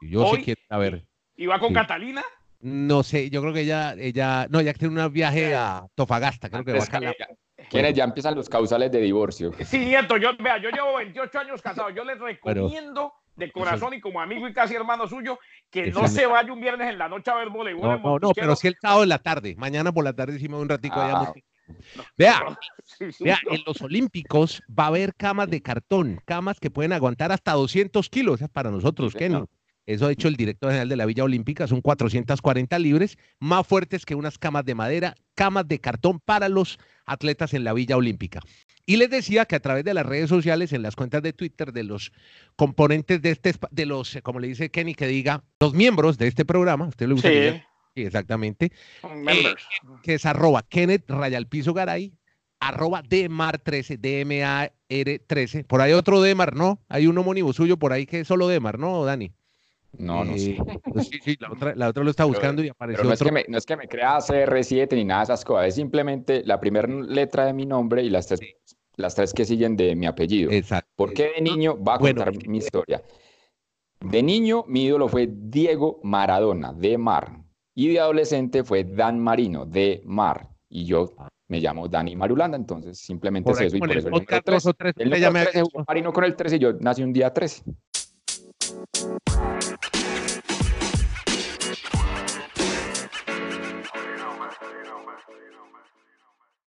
yo, 0.00 0.32
sí 0.34 0.42
quiero 0.42 0.60
a 0.68 0.78
ver. 0.78 1.04
¿Y 1.36 1.46
va 1.46 1.58
con 1.58 1.72
Catalina? 1.72 2.22
No 2.60 3.02
sé, 3.02 3.28
yo 3.28 3.40
creo 3.40 3.52
que 3.52 3.62
ella, 3.62 3.94
ella, 3.98 4.46
no, 4.48 4.60
ya 4.60 4.72
tiene 4.72 5.04
un 5.04 5.12
viaje 5.12 5.54
a 5.54 5.84
Tofagasta, 5.96 6.48
creo 6.48 6.64
que 6.64 6.72
va 6.72 6.78
a 6.78 7.14
¿Quiénes 7.68 7.94
ya 7.94 8.04
empiezan 8.04 8.34
los 8.34 8.48
causales 8.48 8.90
de 8.92 9.00
divorcio? 9.00 9.52
Sí, 9.64 9.78
nieto, 9.78 10.16
yo, 10.16 10.30
vea, 10.38 10.58
yo 10.58 10.70
llevo 10.70 10.96
28 10.96 11.38
años 11.38 11.62
casado, 11.62 11.90
yo 11.90 12.04
les 12.04 12.18
recomiendo 12.18 13.12
de 13.42 13.52
corazón 13.52 13.94
y 13.94 14.00
como 14.00 14.20
amigo 14.20 14.48
y 14.48 14.52
casi 14.52 14.74
hermano 14.74 15.06
suyo, 15.08 15.38
que 15.70 15.90
no 15.90 16.06
se 16.08 16.26
vaya 16.26 16.52
un 16.52 16.60
viernes 16.60 16.88
en 16.88 16.98
la 16.98 17.08
noche 17.08 17.30
a 17.30 17.34
ver 17.34 17.48
voleibol. 17.48 17.82
No, 17.82 17.98
no, 17.98 18.18
no, 18.18 18.30
pero 18.34 18.56
sí 18.56 18.68
el 18.68 18.76
sábado 18.80 19.02
en 19.02 19.08
la 19.08 19.18
tarde. 19.18 19.54
Mañana 19.56 19.92
por 19.92 20.04
la 20.04 20.12
tarde 20.12 20.36
hicimos 20.36 20.62
un 20.62 20.68
ratico 20.68 21.00
allá. 21.00 21.18
Ah. 21.18 21.32
vea, 22.16 22.58
vea, 23.20 23.38
en 23.50 23.60
los 23.66 23.80
Olímpicos 23.82 24.62
va 24.68 24.84
a 24.84 24.88
haber 24.88 25.14
camas 25.14 25.48
de 25.48 25.60
cartón, 25.60 26.20
camas 26.24 26.60
que 26.60 26.70
pueden 26.70 26.92
aguantar 26.92 27.32
hasta 27.32 27.52
200 27.52 28.08
kilos. 28.08 28.40
Es 28.42 28.48
para 28.48 28.70
nosotros, 28.70 29.14
Kenny. 29.14 29.44
Eso 29.86 30.06
ha 30.06 30.12
hecho 30.12 30.28
el 30.28 30.36
director 30.36 30.70
general 30.70 30.88
de 30.88 30.96
la 30.96 31.06
Villa 31.06 31.24
Olímpica, 31.24 31.66
son 31.66 31.80
440 31.80 32.78
libres, 32.78 33.18
más 33.40 33.66
fuertes 33.66 34.06
que 34.06 34.14
unas 34.14 34.38
camas 34.38 34.64
de 34.64 34.74
madera, 34.74 35.14
camas 35.34 35.66
de 35.66 35.80
cartón 35.80 36.20
para 36.20 36.48
los 36.48 36.78
atletas 37.04 37.52
en 37.54 37.64
la 37.64 37.72
Villa 37.72 37.96
Olímpica. 37.96 38.40
Y 38.86 38.96
les 38.96 39.10
decía 39.10 39.44
que 39.44 39.56
a 39.56 39.60
través 39.60 39.84
de 39.84 39.94
las 39.94 40.06
redes 40.06 40.28
sociales, 40.28 40.72
en 40.72 40.82
las 40.82 40.96
cuentas 40.96 41.22
de 41.22 41.32
Twitter 41.32 41.72
de 41.72 41.84
los 41.84 42.12
componentes 42.56 43.22
de 43.22 43.30
este, 43.30 43.54
de 43.70 43.86
los, 43.86 44.18
como 44.22 44.40
le 44.40 44.48
dice 44.48 44.70
Kenny, 44.70 44.94
que 44.94 45.06
diga, 45.06 45.44
los 45.60 45.72
miembros 45.74 46.18
de 46.18 46.28
este 46.28 46.44
programa, 46.44 46.86
usted 46.86 47.06
le 47.06 47.14
gusta 47.14 47.28
sí. 47.28 47.62
sí, 47.94 48.02
exactamente, 48.02 48.72
eh, 49.04 49.54
que 50.02 50.14
es 50.14 50.26
arroba 50.26 50.62
Kenneth 50.68 51.08
Rayalpizo 51.08 51.74
Garay, 51.74 52.12
arroba 52.58 53.02
Demar13, 53.02 53.98
D-M-A-R 53.98 55.18
13. 55.20 55.64
Por 55.64 55.80
ahí 55.80 55.92
otro 55.92 56.20
Demar, 56.20 56.54
¿no? 56.54 56.80
Hay 56.88 57.06
un 57.06 57.18
homónimo 57.18 57.52
suyo 57.52 57.76
por 57.76 57.92
ahí 57.92 58.06
que 58.06 58.20
es 58.20 58.28
solo 58.28 58.48
Demar, 58.48 58.78
¿no, 58.78 59.04
Dani? 59.04 59.32
No, 59.98 60.24
no 60.24 60.36
sé. 60.36 60.52
Eh, 60.52 60.58
pues 60.92 61.08
sí, 61.08 61.18
sí, 61.22 61.36
la 61.38 61.52
otra, 61.52 61.74
la 61.74 61.88
otra 61.88 62.04
lo 62.04 62.10
está 62.10 62.24
buscando 62.24 62.62
y 62.62 62.68
apareció. 62.68 63.04
no, 63.04 63.12
es 63.12 63.22
que 63.22 63.32
me, 63.32 63.44
no 63.48 63.58
es 63.58 63.66
que 63.66 63.76
me 63.76 63.88
crea 63.88 64.18
CR7 64.18 64.94
ni 64.94 65.04
nada 65.04 65.20
de 65.20 65.24
esas 65.24 65.44
cosas, 65.44 65.68
es 65.68 65.74
simplemente 65.74 66.42
la 66.44 66.58
primera 66.60 66.88
letra 66.88 67.46
de 67.46 67.52
mi 67.52 67.66
nombre 67.66 68.02
y 68.02 68.10
las 68.10 68.26
tres, 68.26 68.40
las 68.96 69.14
tres 69.14 69.32
que 69.32 69.44
siguen 69.44 69.76
de 69.76 69.94
mi 69.94 70.06
apellido. 70.06 70.50
Exacto. 70.50 70.90
Porque 70.96 71.32
de 71.36 71.42
niño 71.42 71.82
va 71.82 71.94
a 71.94 71.98
contar 71.98 72.32
mi 72.46 72.58
historia. 72.58 73.02
De 74.00 74.22
niño, 74.22 74.64
mi 74.66 74.84
ídolo 74.84 75.08
fue 75.08 75.28
Diego 75.30 76.00
Maradona, 76.02 76.72
de 76.72 76.98
Mar. 76.98 77.38
Y 77.74 77.88
de 77.88 78.00
adolescente 78.00 78.64
fue 78.64 78.84
Dan 78.84 79.18
Marino, 79.18 79.64
de 79.64 80.02
Mar. 80.04 80.48
Y 80.68 80.84
yo 80.84 81.14
me 81.48 81.60
llamo 81.60 81.86
Dani 81.86 82.16
Marulanda, 82.16 82.56
entonces 82.56 82.98
simplemente 82.98 83.52
es 83.52 83.60
eso. 83.60 83.76
Y 83.76 83.78
por 83.78 83.92
eso 83.92 84.08
el, 84.08 84.12
número 84.12 84.42
13, 84.42 85.02
el 85.02 85.10
número 85.10 85.50
13, 85.50 85.62
Marino 85.86 86.12
con 86.12 86.24
el 86.24 86.34
13, 86.34 86.58
yo 86.58 86.72
nací 86.74 87.02
un 87.02 87.12
día 87.12 87.32
13. 87.32 87.62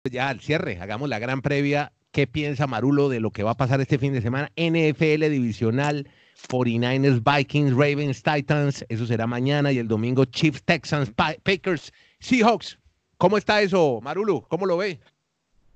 Ya 0.09 0.29
al 0.29 0.39
cierre, 0.39 0.79
hagamos 0.81 1.09
la 1.09 1.19
gran 1.19 1.41
previa. 1.43 1.93
¿Qué 2.11 2.25
piensa 2.25 2.65
Marulo 2.65 3.07
de 3.07 3.19
lo 3.19 3.29
que 3.29 3.43
va 3.43 3.51
a 3.51 3.57
pasar 3.57 3.81
este 3.81 3.99
fin 3.99 4.13
de 4.13 4.21
semana? 4.21 4.51
NFL 4.57 5.29
divisional, 5.29 6.09
49ers, 6.49 7.21
Vikings, 7.23 7.71
Ravens, 7.71 8.23
Titans, 8.23 8.83
eso 8.89 9.05
será 9.05 9.27
mañana 9.27 9.71
y 9.71 9.77
el 9.77 9.87
domingo 9.87 10.25
Chiefs, 10.25 10.63
Texans, 10.63 11.11
Packers, 11.11 11.93
Seahawks. 12.19 12.79
¿Cómo 13.17 13.37
está 13.37 13.61
eso, 13.61 13.99
Marulo? 14.01 14.41
¿Cómo 14.49 14.65
lo 14.65 14.77
ve? 14.77 14.99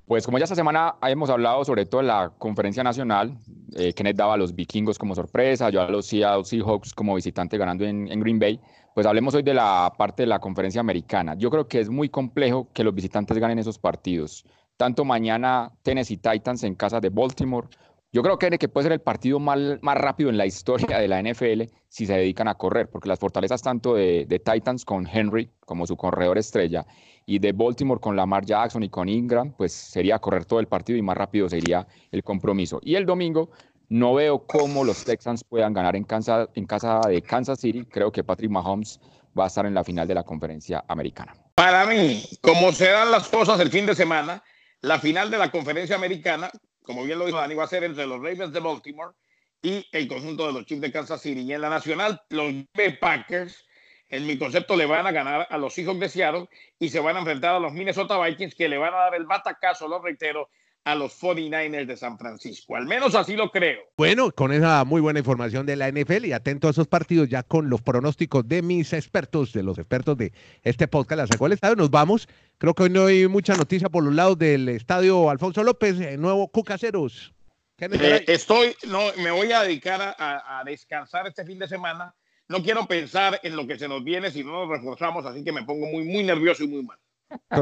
Pues 0.07 0.23
como 0.23 0.37
ya 0.37 0.43
esta 0.43 0.55
semana 0.55 0.95
hemos 1.01 1.31
hablado 1.31 1.65
sobre 1.65 1.87
todo 1.87 2.01
en 2.01 2.07
la 2.07 2.31
conferencia 2.37 2.83
nacional, 2.83 3.39
eh, 3.75 3.91
Kenneth 3.93 4.15
daba 4.15 4.35
a 4.35 4.37
los 4.37 4.53
vikingos 4.53 4.99
como 4.99 5.15
sorpresa, 5.15 5.71
yo 5.71 5.81
a 5.81 5.89
los 5.89 6.05
Seahawks 6.05 6.93
como 6.93 7.15
visitante 7.15 7.57
ganando 7.57 7.85
en, 7.85 8.07
Green 8.19 8.37
Bay, 8.37 8.59
pues 8.93 9.07
hablemos 9.07 9.33
hoy 9.33 9.41
de 9.41 9.55
la 9.55 9.91
parte 9.97 10.23
de 10.23 10.27
la 10.27 10.37
conferencia 10.37 10.79
americana. 10.79 11.33
Yo 11.35 11.49
creo 11.49 11.67
que 11.67 11.79
es 11.79 11.89
muy 11.89 12.09
complejo 12.09 12.67
que 12.71 12.83
los 12.83 12.93
visitantes 12.93 13.39
ganen 13.39 13.57
esos 13.57 13.79
partidos. 13.79 14.45
Tanto 14.77 15.05
mañana 15.05 15.71
Tennessee 15.81 16.17
Titans 16.17 16.63
en 16.63 16.75
casa 16.75 16.99
de 16.99 17.09
Baltimore. 17.09 17.67
Yo 18.15 18.23
creo 18.23 18.39
que, 18.39 18.49
que 18.57 18.69
puede 18.69 18.85
ser 18.85 18.93
el 18.93 19.01
partido 19.01 19.41
más, 19.41 19.59
rápido 19.81 20.29
en 20.29 20.37
la 20.37 20.45
historia 20.45 20.99
de 20.99 21.09
la 21.09 21.21
NFL 21.21 21.63
si 21.89 22.05
se 22.05 22.13
dedican 22.13 22.47
a 22.47 22.55
correr, 22.55 22.89
porque 22.89 23.09
las 23.09 23.19
fortalezas 23.19 23.61
tanto 23.61 23.95
de, 23.95 24.25
Titans 24.41 24.85
con 24.85 25.05
Henry 25.05 25.51
como 25.65 25.85
su 25.85 25.97
corredor 25.97 26.37
estrella 26.37 26.85
y 27.25 27.39
de 27.39 27.51
Baltimore 27.51 27.99
con 27.99 28.15
Lamar 28.15 28.45
Jackson 28.45 28.83
y 28.83 28.89
con 28.89 29.09
Ingram, 29.09 29.51
pues 29.51 29.73
sería 29.73 30.17
correr 30.19 30.45
todo 30.45 30.61
el 30.61 30.67
partido 30.67 30.97
y 30.97 31.01
más 31.01 31.17
rápido 31.17 31.49
sería 31.49 31.85
el 32.09 32.23
compromiso. 32.23 32.79
Y 32.83 32.95
el 32.95 33.05
domingo 33.05 33.49
no 33.89 34.13
veo 34.13 34.47
cómo 34.47 34.85
los 34.85 35.03
Texans 35.03 35.43
puedan 35.43 35.73
ganar 35.73 35.97
en 35.97 36.05
casa 36.05 36.47
de 36.47 37.21
Kansas 37.21 37.59
City. 37.59 37.83
Creo 37.83 38.13
que 38.13 38.23
Patrick 38.23 38.49
Mahomes 38.49 39.01
va 39.37 39.43
a 39.43 39.47
estar 39.47 39.65
en 39.65 39.73
la 39.73 39.83
final 39.83 40.07
de 40.07 40.15
la 40.15 40.23
conferencia 40.23 40.85
americana. 40.87 41.33
Para 41.53 41.85
mí, 41.85 42.23
como 42.39 42.71
se 42.71 42.91
dan 42.91 43.11
las 43.11 43.27
cosas 43.27 43.59
el 43.59 43.71
fin 43.71 43.85
de 43.85 43.93
semana, 43.93 44.41
la 44.79 44.99
final 44.99 45.29
de 45.29 45.37
la 45.37 45.51
conferencia 45.51 45.97
americana, 45.97 46.49
como 46.85 47.03
bien 47.03 47.19
lo 47.19 47.25
dijo 47.25 47.37
Dani, 47.37 47.55
va 47.55 47.65
a 47.65 47.67
ser 47.67 47.83
entre 47.83 48.05
los 48.05 48.17
Ravens 48.17 48.53
de 48.53 48.59
Baltimore 48.59 49.13
y 49.61 49.85
el 49.91 50.07
conjunto 50.07 50.47
de 50.47 50.53
los 50.53 50.65
Chiefs 50.65 50.81
de 50.81 50.91
Kansas 50.91 51.21
City. 51.21 51.41
Y 51.41 51.53
en 51.53 51.61
la 51.61 51.69
nacional, 51.69 52.21
los 52.29 52.53
Packers 52.99 53.65
en 54.09 54.27
mi 54.27 54.37
concepto, 54.37 54.75
le 54.75 54.85
van 54.85 55.07
a 55.07 55.11
ganar 55.11 55.47
a 55.49 55.57
los 55.57 55.77
hijos 55.77 55.99
de 55.99 56.09
Seattle 56.09 56.47
y 56.79 56.89
se 56.89 56.99
van 56.99 57.15
a 57.15 57.19
enfrentar 57.19 57.55
a 57.55 57.59
los 57.59 57.73
Minnesota 57.73 58.23
Vikings 58.23 58.55
que 58.55 58.69
le 58.69 58.77
van 58.77 58.93
a 58.93 58.97
dar 58.97 59.15
el 59.15 59.25
batacazo, 59.25 59.87
lo 59.87 60.01
reitero, 60.01 60.49
a 60.85 60.95
los 60.95 61.21
49ers 61.21 61.85
de 61.85 61.97
San 61.97 62.17
Francisco. 62.17 62.75
Al 62.75 62.85
menos 62.85 63.15
así 63.15 63.35
lo 63.35 63.51
creo. 63.51 63.79
Bueno, 63.97 64.31
con 64.31 64.53
esa 64.53 64.85
muy 64.85 65.01
buena 65.01 65.19
información 65.19 65.65
de 65.65 65.75
la 65.75 65.91
NFL 65.91 66.25
y 66.25 66.31
atento 66.31 66.67
a 66.67 66.71
esos 66.71 66.87
partidos 66.87 67.27
ya 67.27 67.43
con 67.43 67.69
los 67.69 67.81
pronósticos 67.81 68.47
de 68.47 68.61
mis 68.61 68.93
expertos, 68.93 69.51
de 69.51 69.63
los 69.63 69.77
expertos 69.77 70.17
de 70.17 70.31
este 70.63 70.87
podcast, 70.87 71.17
la 71.17 71.27
sacó 71.27 71.47
el 71.47 71.53
estadio. 71.53 71.75
Nos 71.75 71.91
vamos. 71.91 72.27
Creo 72.57 72.73
que 72.73 72.83
hoy 72.83 72.89
no 72.89 73.07
hay 73.07 73.27
mucha 73.27 73.55
noticia 73.55 73.89
por 73.89 74.03
los 74.03 74.13
lados 74.13 74.37
del 74.37 74.69
estadio 74.69 75.29
Alfonso 75.29 75.63
López, 75.63 75.99
eh, 75.99 76.17
nuevo 76.17 76.47
Cucaseros. 76.47 77.33
Eh, 77.77 78.23
estoy, 78.27 78.73
no, 78.87 79.01
me 79.21 79.31
voy 79.31 79.51
a 79.51 79.63
dedicar 79.63 80.15
a 80.17 80.63
descansar 80.65 81.27
este 81.27 81.43
fin 81.43 81.59
de 81.59 81.67
semana 81.67 82.15
no 82.47 82.61
quiero 82.61 82.85
pensar 82.85 83.39
en 83.43 83.55
lo 83.55 83.65
que 83.65 83.77
se 83.77 83.87
nos 83.87 84.03
viene 84.03 84.29
si 84.31 84.43
no 84.43 84.51
nos 84.51 84.69
reforzamos, 84.69 85.25
así 85.25 85.43
que 85.43 85.51
me 85.51 85.63
pongo 85.63 85.87
muy, 85.87 86.03
muy 86.03 86.23
nervioso 86.23 86.63
y 86.63 86.67
muy 86.67 86.83
mal. 86.83 86.99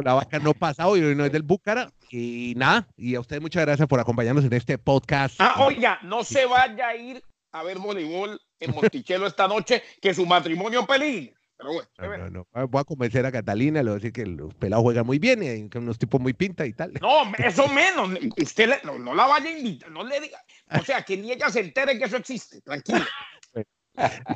La 0.03 0.13
vaca 0.13 0.39
no 0.39 0.53
pasa 0.53 0.87
hoy, 0.87 1.01
hoy 1.01 1.15
no 1.15 1.25
es 1.25 1.31
del 1.31 1.43
Búcara. 1.43 1.91
Y 2.09 2.53
nada, 2.57 2.87
y 2.95 3.15
a 3.15 3.19
usted 3.19 3.41
muchas 3.41 3.65
gracias 3.65 3.87
por 3.87 3.99
acompañarnos 3.99 4.45
en 4.45 4.53
este 4.53 4.77
podcast. 4.77 5.35
Ah, 5.39 5.55
oiga, 5.59 5.99
no 6.03 6.23
se 6.23 6.45
vaya 6.45 6.89
a 6.89 6.95
ir 6.95 7.23
a 7.51 7.63
ver 7.63 7.79
voleibol 7.79 8.39
en 8.59 8.71
Monticello 8.71 9.25
esta 9.25 9.47
noche, 9.47 9.83
que 10.01 10.13
su 10.13 10.25
matrimonio 10.25 10.85
peligre. 10.85 11.33
Pero 11.57 12.09
bueno, 12.09 12.29
no, 12.29 12.45
no, 12.53 12.67
Voy 12.67 12.81
a 12.81 12.83
convencer 12.83 13.25
a 13.25 13.31
Catalina, 13.31 13.81
le 13.81 13.89
voy 13.89 13.95
a 13.95 13.99
decir 13.99 14.11
que 14.11 14.25
los 14.25 14.53
pelados 14.55 14.83
juegan 14.83 15.05
muy 15.05 15.19
bien 15.19 15.43
y 15.43 15.69
que 15.69 15.77
unos 15.77 15.97
tipos 15.97 16.19
muy 16.19 16.33
pinta 16.33 16.65
y 16.65 16.73
tal. 16.73 16.93
No, 17.01 17.31
eso 17.37 17.67
menos. 17.67 18.09
Usted 18.37 18.83
no, 18.83 19.13
la 19.13 19.27
vaya 19.27 19.49
a 19.49 19.57
invitar, 19.57 19.89
no 19.91 20.03
le 20.03 20.19
diga. 20.19 20.39
O 20.69 20.83
sea, 20.83 21.03
que 21.03 21.15
ni 21.15 21.31
ella 21.31 21.49
se 21.49 21.61
entere 21.61 21.97
que 21.97 22.05
eso 22.05 22.17
existe. 22.17 22.61
Tranquilo. 22.61 23.05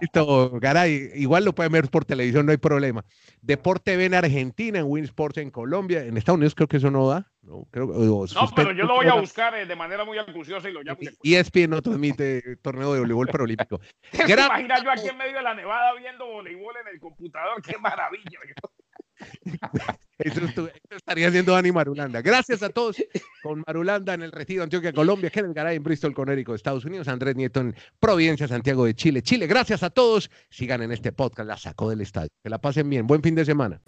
Listo, 0.01 0.59
Garay. 0.59 1.11
Igual 1.15 1.45
lo 1.45 1.53
pueden 1.53 1.71
ver 1.71 1.89
por 1.89 2.05
televisión, 2.05 2.45
no 2.45 2.51
hay 2.51 2.57
problema. 2.57 3.03
Deporte 3.41 3.91
TV 3.91 4.05
en 4.05 4.13
Argentina, 4.13 4.79
en 4.79 4.85
Winsports 4.85 5.37
en 5.37 5.51
Colombia. 5.51 6.03
En 6.03 6.17
Estados 6.17 6.37
Unidos 6.37 6.55
creo 6.55 6.67
que 6.67 6.77
eso 6.77 6.91
no 6.91 7.07
da. 7.07 7.31
No, 7.41 7.65
creo, 7.71 7.87
no 7.87 8.25
pero 8.55 8.73
yo 8.73 8.83
lo 8.83 8.95
voy 8.95 9.07
a 9.07 9.13
buscar 9.13 9.55
eh, 9.55 9.65
de 9.65 9.75
manera 9.75 10.03
muy 10.03 10.17
acuciosa 10.17 10.69
y 10.69 10.73
lo 10.73 10.83
llamo. 10.83 10.99
Y 11.23 11.35
ESPN 11.35 11.69
no 11.69 11.81
transmite 11.81 12.57
torneo 12.57 12.93
de 12.93 12.99
voleibol 12.99 13.27
paralímpico. 13.27 13.79
¿Te 14.11 14.33
imaginas 14.33 14.83
yo 14.83 14.91
aquí 14.91 15.07
en 15.07 15.17
medio 15.17 15.37
de 15.37 15.43
la 15.43 15.53
nevada 15.53 15.93
viendo 15.93 16.25
voleibol 16.25 16.75
en 16.81 16.93
el 16.93 16.99
computador? 16.99 17.61
¡Qué 17.61 17.77
maravilla! 17.77 18.39
Eso, 20.19 20.69
estaría 20.89 21.27
haciendo 21.27 21.53
Dani 21.53 21.71
Marulanda. 21.71 22.21
Gracias 22.21 22.63
a 22.63 22.69
todos 22.69 22.97
con 23.43 23.63
Marulanda 23.67 24.13
en 24.15 24.23
el 24.23 24.31
Retiro 24.31 24.63
Antioquia, 24.63 24.91
Colombia, 24.91 25.29
Kenneth 25.29 25.55
Garay 25.55 25.77
en 25.77 25.83
Bristol, 25.83 26.13
Conérico, 26.13 26.55
Estados 26.55 26.85
Unidos, 26.85 27.07
Andrés 27.07 27.35
Nieto 27.35 27.59
en 27.59 27.75
Providencia, 27.99 28.47
Santiago 28.47 28.85
de 28.85 28.95
Chile, 28.95 29.21
Chile. 29.21 29.45
Gracias 29.45 29.83
a 29.83 29.89
todos. 29.89 30.31
Sigan 30.49 30.81
en 30.81 30.91
este 30.91 31.11
podcast, 31.11 31.47
la 31.47 31.57
sacó 31.57 31.89
del 31.89 32.01
estadio. 32.01 32.29
Que 32.43 32.49
la 32.49 32.59
pasen 32.59 32.89
bien. 32.89 33.05
Buen 33.05 33.21
fin 33.21 33.35
de 33.35 33.45
semana. 33.45 33.81